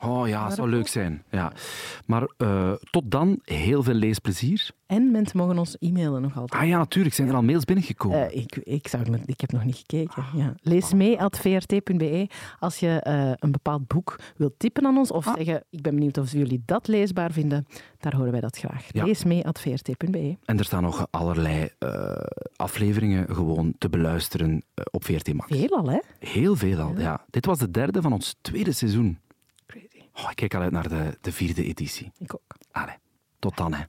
Oh 0.01 0.29
ja, 0.29 0.47
dat 0.47 0.57
zou 0.57 0.69
leuk 0.69 0.89
zijn. 0.89 1.23
Ja. 1.31 1.53
Maar 2.07 2.29
uh, 2.39 2.73
tot 2.91 3.11
dan, 3.11 3.39
heel 3.45 3.83
veel 3.83 3.95
leesplezier. 3.95 4.71
En 4.87 5.11
mensen 5.11 5.39
mogen 5.39 5.59
ons 5.59 5.77
e-mailen 5.79 6.23
nog 6.23 6.37
altijd. 6.37 6.63
Ah 6.63 6.69
ja, 6.69 6.79
natuurlijk. 6.79 7.15
Zijn 7.15 7.29
er 7.29 7.35
al 7.35 7.43
mails 7.43 7.65
binnengekomen? 7.65 8.19
Uh, 8.19 8.37
ik, 8.37 8.57
ik, 8.57 8.89
zou, 8.89 9.19
ik 9.27 9.41
heb 9.41 9.53
nog 9.53 9.65
niet 9.65 9.77
gekeken. 9.77 10.25
Ja. 10.35 10.55
Lees 10.63 10.93
mee 10.93 11.21
at 11.21 11.39
vrt.be 11.39 12.29
als 12.59 12.79
je 12.79 13.05
uh, 13.09 13.33
een 13.35 13.53
bepaald 13.53 13.87
boek 13.87 14.19
wilt 14.37 14.59
tippen 14.59 14.87
aan 14.87 14.97
ons 14.97 15.11
of 15.11 15.27
ah. 15.27 15.35
zeggen, 15.35 15.65
ik 15.71 15.83
ben 15.83 15.95
benieuwd 15.95 16.19
of 16.19 16.33
jullie 16.33 16.63
dat 16.67 16.87
leesbaar 16.89 17.33
vinden. 17.33 17.67
Daar 17.99 18.17
horen 18.17 18.33
wij 18.33 18.41
dat 18.41 18.59
graag. 18.59 18.87
Ja. 18.93 19.05
Lees 19.05 19.25
mee 19.25 19.47
at 19.47 19.61
vrt.be. 19.61 20.37
En 20.45 20.59
er 20.59 20.65
staan 20.65 20.83
nog 20.83 21.07
allerlei 21.11 21.69
afleveringen 22.57 23.35
gewoon 23.35 23.75
te 23.79 23.89
beluisteren 23.89 24.63
op 24.91 25.05
VRT 25.05 25.33
Max. 25.33 25.57
Veel 25.57 25.77
al, 25.77 25.91
hè? 25.91 25.99
Heel 26.19 26.57
veel 26.57 26.79
al, 26.79 26.99
ja. 26.99 27.25
Dit 27.31 27.47
was 27.47 27.59
de 27.59 27.71
derde 27.71 28.03
van 28.03 28.13
ons 28.13 28.35
tweede 28.41 28.73
seizoen. 28.73 29.19
Oh, 30.19 30.31
ik 30.31 30.37
kijk 30.37 30.55
al 30.55 30.61
uit 30.61 30.73
naar 30.73 30.89
de, 30.89 31.19
de 31.21 31.33
vierde 31.33 31.65
editie. 31.65 32.13
Ik 32.19 32.35
ook. 32.35 32.57
Allee, 32.71 32.97
tot 33.39 33.57
dan, 33.57 33.75
hè. 33.75 33.85